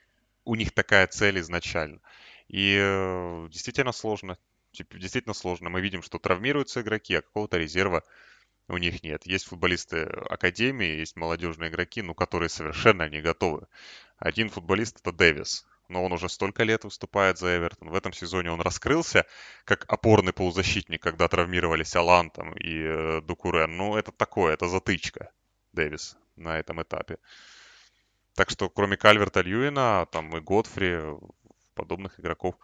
[0.43, 1.99] у них такая цель изначально.
[2.47, 4.39] И э, действительно сложно.
[4.71, 5.69] Типа, действительно сложно.
[5.69, 8.03] Мы видим, что травмируются игроки, а какого-то резерва
[8.67, 9.25] у них нет.
[9.25, 13.67] Есть футболисты Академии, есть молодежные игроки, ну, которые совершенно не готовы.
[14.17, 17.89] Один футболист это Дэвис, но он уже столько лет выступает за Эвертон.
[17.89, 19.25] В этом сезоне он раскрылся
[19.65, 23.75] как опорный полузащитник, когда травмировались Алан там, и э, Дукурен.
[23.75, 25.31] Ну, это такое, это затычка
[25.73, 27.17] Дэвис на этом этапе.
[28.35, 31.01] Так что кроме Кальверта Льюина, там и Годфри,
[31.73, 32.55] подобных игроков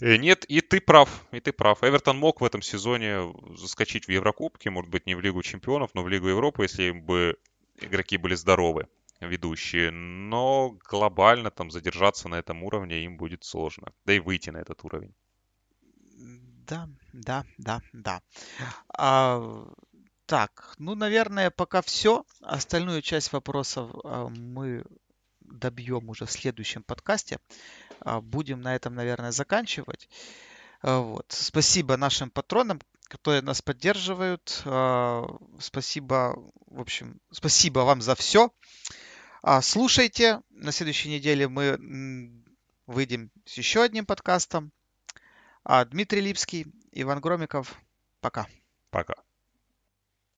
[0.00, 1.82] нет, и ты прав, и ты прав.
[1.82, 6.02] Эвертон мог в этом сезоне заскочить в Еврокубки, может быть, не в Лигу чемпионов, но
[6.02, 7.36] в Лигу Европы, если бы
[7.80, 8.88] игроки были здоровы,
[9.20, 9.90] ведущие.
[9.90, 13.92] Но глобально там задержаться на этом уровне им будет сложно.
[14.04, 15.14] Да и выйти на этот уровень.
[16.66, 18.22] Да, да, да, да.
[18.88, 19.66] А,
[20.26, 22.24] так, ну, наверное, пока все.
[22.40, 24.84] Остальную часть вопросов а, мы
[25.50, 27.38] добьем уже в следующем подкасте.
[28.00, 30.08] А, будем на этом, наверное, заканчивать.
[30.82, 31.26] А, вот.
[31.28, 34.62] Спасибо нашим патронам, которые нас поддерживают.
[34.64, 35.26] А,
[35.58, 36.36] спасибо,
[36.66, 38.50] в общем, спасибо вам за все.
[39.62, 40.42] Слушайте.
[40.50, 42.42] На следующей неделе мы
[42.86, 44.72] выйдем с еще одним подкастом.
[45.90, 47.80] Дмитрий Липский, Иван Громиков.
[48.20, 48.48] Пока.
[48.90, 49.25] Пока.